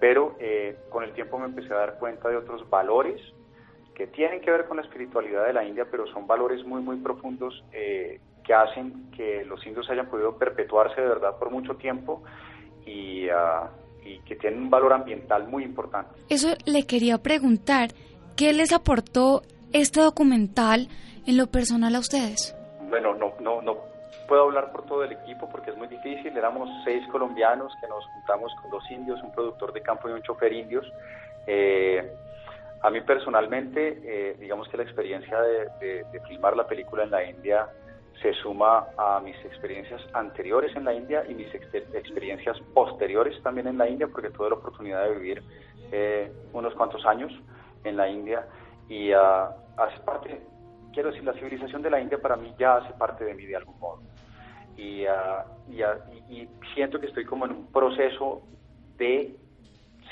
pero 0.00 0.36
eh, 0.38 0.76
con 0.90 1.04
el 1.04 1.12
tiempo 1.12 1.38
me 1.38 1.46
empecé 1.46 1.72
a 1.72 1.78
dar 1.78 1.98
cuenta 1.98 2.28
de 2.28 2.36
otros 2.36 2.68
valores 2.70 3.20
que 3.94 4.06
tienen 4.08 4.40
que 4.40 4.50
ver 4.50 4.66
con 4.66 4.76
la 4.76 4.82
espiritualidad 4.82 5.46
de 5.46 5.52
la 5.52 5.64
India, 5.64 5.86
pero 5.90 6.06
son 6.08 6.26
valores 6.26 6.64
muy, 6.64 6.82
muy 6.82 6.96
profundos 6.96 7.62
eh, 7.72 8.20
que 8.44 8.52
hacen 8.52 9.10
que 9.16 9.44
los 9.44 9.64
indios 9.66 9.88
hayan 9.88 10.06
podido 10.06 10.36
perpetuarse 10.36 11.00
de 11.00 11.08
verdad 11.08 11.38
por 11.38 11.50
mucho 11.50 11.76
tiempo 11.76 12.22
y, 12.84 13.28
ah, 13.28 13.70
y 14.04 14.18
que 14.20 14.36
tienen 14.36 14.62
un 14.62 14.70
valor 14.70 14.92
ambiental 14.92 15.48
muy 15.48 15.64
importante. 15.64 16.10
Eso 16.28 16.48
le 16.66 16.86
quería 16.86 17.18
preguntar. 17.18 17.90
¿Qué 18.36 18.52
les 18.52 18.72
aportó 18.72 19.42
este 19.72 20.00
documental 20.00 20.88
en 21.26 21.36
lo 21.36 21.46
personal 21.46 21.94
a 21.94 22.00
ustedes? 22.00 22.54
Bueno, 22.88 23.14
no, 23.14 23.34
no, 23.40 23.62
no 23.62 23.76
puedo 24.26 24.42
hablar 24.42 24.72
por 24.72 24.84
todo 24.86 25.04
el 25.04 25.12
equipo 25.12 25.48
porque 25.48 25.70
es 25.70 25.76
muy 25.76 25.86
difícil. 25.86 26.36
Éramos 26.36 26.68
seis 26.84 27.06
colombianos 27.12 27.72
que 27.80 27.86
nos 27.86 28.04
juntamos 28.06 28.52
con 28.60 28.70
dos 28.70 28.90
indios, 28.90 29.22
un 29.22 29.32
productor 29.32 29.72
de 29.72 29.82
campo 29.82 30.08
y 30.08 30.12
un 30.12 30.22
chofer 30.22 30.52
indios. 30.52 30.84
Eh, 31.46 32.12
a 32.84 32.90
mí 32.90 33.00
personalmente, 33.00 33.98
eh, 34.04 34.36
digamos 34.38 34.68
que 34.68 34.76
la 34.76 34.82
experiencia 34.82 35.40
de, 35.40 36.04
filmar 36.28 36.54
la 36.54 36.66
película 36.66 37.04
en 37.04 37.10
la 37.10 37.24
India 37.24 37.66
se 38.20 38.34
suma 38.34 38.88
a 38.98 39.20
mis 39.20 39.34
experiencias 39.46 40.02
anteriores 40.12 40.76
en 40.76 40.84
la 40.84 40.92
India 40.92 41.24
y 41.26 41.34
mis 41.34 41.48
experiencias 41.54 42.60
posteriores 42.74 43.42
también 43.42 43.68
en 43.68 43.78
la 43.78 43.88
India, 43.88 44.06
porque 44.06 44.28
tuve 44.28 44.50
la 44.50 44.56
oportunidad 44.56 45.02
de 45.04 45.14
vivir 45.14 45.42
eh, 45.92 46.30
unos 46.52 46.74
cuantos 46.74 47.06
años 47.06 47.32
en 47.84 47.96
la 47.96 48.06
India 48.06 48.46
y 48.90 49.14
uh, 49.14 49.48
hace 49.78 49.98
parte, 50.04 50.42
quiero 50.92 51.08
decir, 51.08 51.24
la 51.24 51.32
civilización 51.32 51.80
de 51.80 51.88
la 51.88 52.00
India 52.00 52.20
para 52.20 52.36
mí 52.36 52.54
ya 52.58 52.76
hace 52.76 52.92
parte 52.98 53.24
de 53.24 53.32
mí 53.32 53.46
de 53.46 53.56
algún 53.56 53.78
modo. 53.80 54.02
Y, 54.76 55.06
uh, 55.06 55.94
y 56.28 56.46
siento 56.74 57.00
que 57.00 57.06
estoy 57.06 57.24
como 57.24 57.46
en 57.46 57.52
un 57.52 57.72
proceso 57.72 58.42
de, 58.98 59.34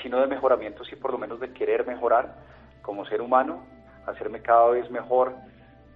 si 0.01 0.09
no 0.09 0.19
de 0.19 0.25
mejoramiento, 0.25 0.83
sí 0.85 0.95
por 0.95 1.11
lo 1.11 1.19
menos 1.19 1.39
de 1.39 1.53
querer 1.53 1.85
mejorar 1.85 2.51
como 2.83 3.05
ser 3.05 3.21
humano, 3.21 3.65
hacerme 4.05 4.41
cada 4.41 4.69
vez 4.69 4.89
mejor, 4.91 5.33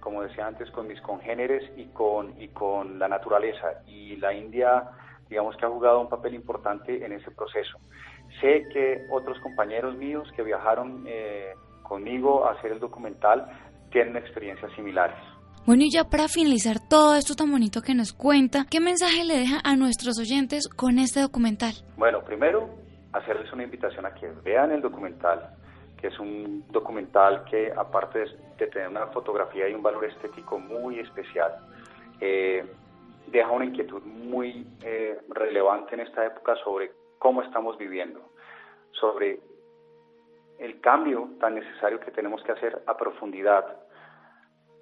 como 0.00 0.22
decía 0.22 0.46
antes, 0.48 0.68
con 0.72 0.88
mis 0.88 1.00
congéneres 1.02 1.62
y 1.76 1.84
con, 1.86 2.40
y 2.40 2.48
con 2.48 2.98
la 2.98 3.06
naturaleza. 3.06 3.82
Y 3.86 4.16
la 4.16 4.34
India, 4.34 4.90
digamos 5.28 5.56
que 5.56 5.66
ha 5.66 5.68
jugado 5.68 6.00
un 6.00 6.08
papel 6.08 6.34
importante 6.34 7.04
en 7.04 7.12
ese 7.12 7.30
proceso. 7.30 7.78
Sé 8.40 8.66
que 8.72 9.06
otros 9.10 9.38
compañeros 9.40 9.96
míos 9.96 10.28
que 10.34 10.42
viajaron 10.42 11.04
eh, 11.06 11.52
conmigo 11.82 12.46
a 12.46 12.52
hacer 12.52 12.72
el 12.72 12.80
documental 12.80 13.46
tienen 13.90 14.16
experiencias 14.16 14.72
similares. 14.74 15.16
Bueno, 15.66 15.82
y 15.84 15.90
ya 15.92 16.04
para 16.04 16.28
finalizar 16.28 16.76
todo 16.88 17.14
esto 17.16 17.34
tan 17.34 17.50
bonito 17.50 17.82
que 17.82 17.94
nos 17.94 18.14
cuenta, 18.14 18.64
¿qué 18.70 18.80
mensaje 18.80 19.24
le 19.24 19.36
deja 19.38 19.60
a 19.62 19.76
nuestros 19.76 20.18
oyentes 20.18 20.66
con 20.68 20.98
este 20.98 21.20
documental? 21.20 21.74
Bueno, 21.96 22.22
primero, 22.24 22.70
hacerles 23.12 23.52
una 23.52 23.64
invitación 23.64 24.06
a 24.06 24.14
que 24.14 24.30
vean 24.42 24.72
el 24.72 24.80
documental, 24.80 25.57
que 26.00 26.08
es 26.08 26.18
un 26.18 26.64
documental 26.70 27.44
que 27.44 27.72
aparte 27.76 28.20
de, 28.56 28.66
tener 28.68 28.88
una 28.88 29.06
fotografía 29.08 29.68
y 29.68 29.74
un 29.74 29.82
valor 29.82 30.04
estético 30.04 30.58
muy 30.58 31.00
especial, 31.00 31.56
eh, 32.20 32.64
deja 33.26 33.50
una 33.50 33.64
inquietud 33.64 34.02
muy 34.02 34.66
eh, 34.82 35.20
relevante 35.28 35.94
en 35.94 36.00
esta 36.00 36.24
época 36.24 36.56
sobre 36.64 36.92
cómo 37.18 37.42
estamos 37.42 37.76
viviendo, 37.76 38.20
sobre 38.92 39.40
el 40.58 40.80
cambio 40.80 41.30
tan 41.40 41.54
necesario 41.54 42.00
que 42.00 42.10
tenemos 42.10 42.42
que 42.42 42.52
hacer 42.52 42.82
a 42.86 42.96
profundidad 42.96 43.64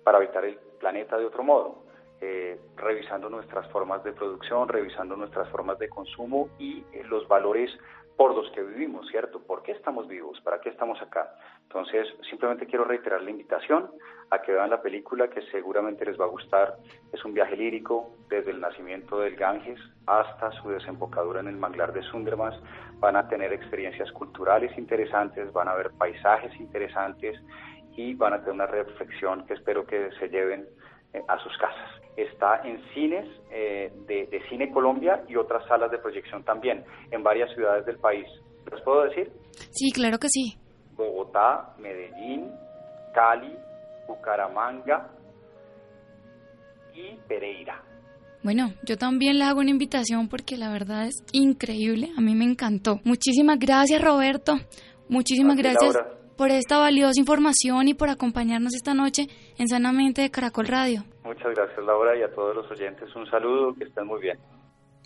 para 0.05 0.19
habitar 0.19 0.45
el 0.45 0.59
planeta 0.79 1.19
de 1.19 1.27
otro 1.27 1.43
modo, 1.43 1.85
eh, 2.21 2.59
revisando 2.77 3.29
nuestras 3.29 3.69
formas 3.71 4.03
de 4.05 4.13
producción, 4.13 4.69
revisando 4.69 5.17
nuestras 5.17 5.49
formas 5.51 5.79
de 5.79 5.89
consumo 5.89 6.49
y 6.59 6.85
los 7.09 7.27
valores 7.29 7.71
por 8.17 8.35
los 8.35 8.51
que 8.53 8.63
vivimos, 8.63 9.07
¿cierto? 9.09 9.41
¿Por 9.41 9.63
qué 9.63 9.73
estamos 9.73 10.09
vivos? 10.09 10.41
¿Para 10.41 10.61
qué 10.61 10.71
estamos 10.71 11.01
acá? 11.03 11.35
Entonces, 11.63 12.09
simplemente 12.31 12.67
quiero 12.67 12.85
reiterar 12.85 13.23
la 13.23 13.31
invitación 13.31 13.91
a 14.31 14.41
que 14.41 14.53
vean 14.53 14.71
la 14.71 14.81
película 14.81 15.29
que 15.29 15.43
seguramente 15.51 16.07
les 16.07 16.19
va 16.19 16.25
a 16.25 16.29
gustar. 16.29 16.77
Es 17.13 17.23
un 17.25 17.35
viaje 17.35 17.57
lírico 17.57 18.17
desde 18.29 18.53
el 18.53 18.61
nacimiento 18.61 19.21
del 19.21 19.37
Ganges 19.37 19.79
hasta 20.07 20.51
su 20.63 20.71
desembocadura 20.71 21.41
en 21.41 21.49
el 21.49 21.57
manglar 21.57 21.93
de 21.93 22.03
Sundermas. 22.03 22.59
Van 22.99 23.17
a 23.17 23.29
tener 23.29 23.53
experiencias 23.53 24.11
culturales 24.13 24.77
interesantes, 24.79 25.53
van 25.53 25.69
a 25.69 25.75
ver 25.75 25.91
paisajes 25.99 26.59
interesantes 26.59 27.39
y 27.97 28.15
van 28.15 28.33
a 28.33 28.39
tener 28.39 28.55
una 28.55 28.67
reflexión 28.67 29.47
que 29.47 29.55
espero 29.55 29.87
que 29.87 30.11
se 30.19 30.29
lleven 30.29 30.67
eh, 31.13 31.23
a 31.29 31.39
sus 31.41 31.57
casas. 31.59 32.06
Está 32.17 32.63
en 32.65 32.83
cines 32.95 33.27
eh, 33.51 33.93
de, 34.07 34.43
Cine 34.49 34.71
Colombia 34.71 35.23
y 35.29 35.37
otras 35.37 35.67
salas 35.67 35.91
de 35.91 35.99
proyección 35.99 36.43
también 36.45 36.85
en 37.11 37.23
varias 37.23 37.53
ciudades 37.55 37.85
del 37.85 37.99
país. 37.99 38.27
¿Les 38.71 38.81
puedo 38.83 39.05
decir? 39.05 39.31
Sí, 39.71 39.93
claro 39.93 40.19
que 40.19 40.29
sí. 40.29 40.57
Bogotá, 40.97 41.75
Medellín, 41.79 42.51
Cali, 43.13 43.55
Bucaramanga 44.09 45.11
y 46.95 47.17
Pereira. 47.29 47.83
Bueno, 48.43 48.73
yo 48.85 48.97
también 48.97 49.39
le 49.39 49.45
hago 49.45 49.61
una 49.61 49.71
invitación 49.71 50.29
porque 50.29 50.57
la 50.57 50.71
verdad 50.71 51.07
es 51.07 51.23
increíble, 51.33 52.11
a 52.17 52.21
mí 52.21 52.35
me 52.35 52.45
encantó. 52.45 53.01
Muchísimas 53.05 53.59
gracias 53.59 54.01
Roberto, 54.01 54.55
muchísimas 55.09 55.57
gracias 55.57 55.97
por 56.37 56.51
esta 56.51 56.79
valiosa 56.79 57.19
información 57.19 57.89
y 57.89 57.95
por 57.95 58.09
acompañarnos 58.11 58.75
esta 58.75 58.95
noche 58.95 59.29
en 59.59 59.69
Sanamente 59.69 60.23
de 60.23 60.31
Caracol 60.31 60.67
Radio. 60.67 61.05
Muchas 61.25 61.55
gracias 61.55 61.85
Laura 61.85 62.17
y 62.17 62.23
a 62.23 62.31
todos 62.35 62.55
los 62.55 62.71
oyentes 62.71 63.15
un 63.15 63.29
saludo, 63.29 63.75
que 63.75 63.85
estén 63.85 64.07
muy 64.07 64.21
bien. 64.21 64.39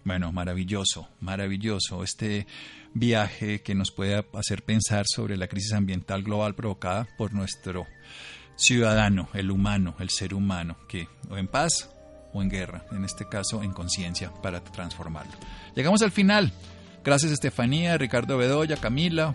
Bueno, 0.04 0.32
maravilloso, 0.32 1.08
maravilloso 1.20 2.02
este 2.02 2.46
viaje 2.94 3.62
que 3.62 3.74
nos 3.74 3.90
puede 3.90 4.24
hacer 4.32 4.62
pensar 4.62 5.04
sobre 5.06 5.36
la 5.36 5.46
crisis 5.46 5.74
ambiental 5.74 6.22
global 6.22 6.54
provocada 6.54 7.06
por 7.18 7.34
nuestro 7.34 7.86
ciudadano, 8.56 9.28
el 9.34 9.50
humano, 9.50 9.94
el 10.00 10.10
ser 10.10 10.34
humano, 10.34 10.76
que 10.88 11.08
o 11.30 11.36
en 11.36 11.48
paz 11.48 11.94
o 12.32 12.42
en 12.42 12.48
guerra, 12.48 12.84
en 12.92 13.04
este 13.04 13.28
caso 13.28 13.62
en 13.62 13.72
conciencia 13.72 14.32
para 14.42 14.62
transformarlo. 14.62 15.32
Llegamos 15.74 16.02
al 16.02 16.10
final. 16.10 16.52
Gracias 17.02 17.32
Estefanía, 17.32 17.96
Ricardo 17.96 18.36
Bedoya, 18.36 18.76
Camila, 18.76 19.34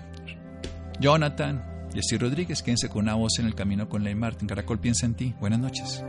Jonathan, 0.99 1.74
Jessy 1.95 2.17
Rodríguez, 2.17 2.61
quédense 2.61 2.89
con 2.89 3.03
una 3.03 3.15
voz 3.15 3.39
en 3.39 3.45
el 3.45 3.55
camino 3.55 3.87
con 3.87 4.03
Ley 4.03 4.15
Martin. 4.15 4.49
Caracol 4.49 4.79
piensa 4.79 5.05
en 5.05 5.13
ti. 5.13 5.33
Buenas 5.39 5.59
noches. 5.59 6.03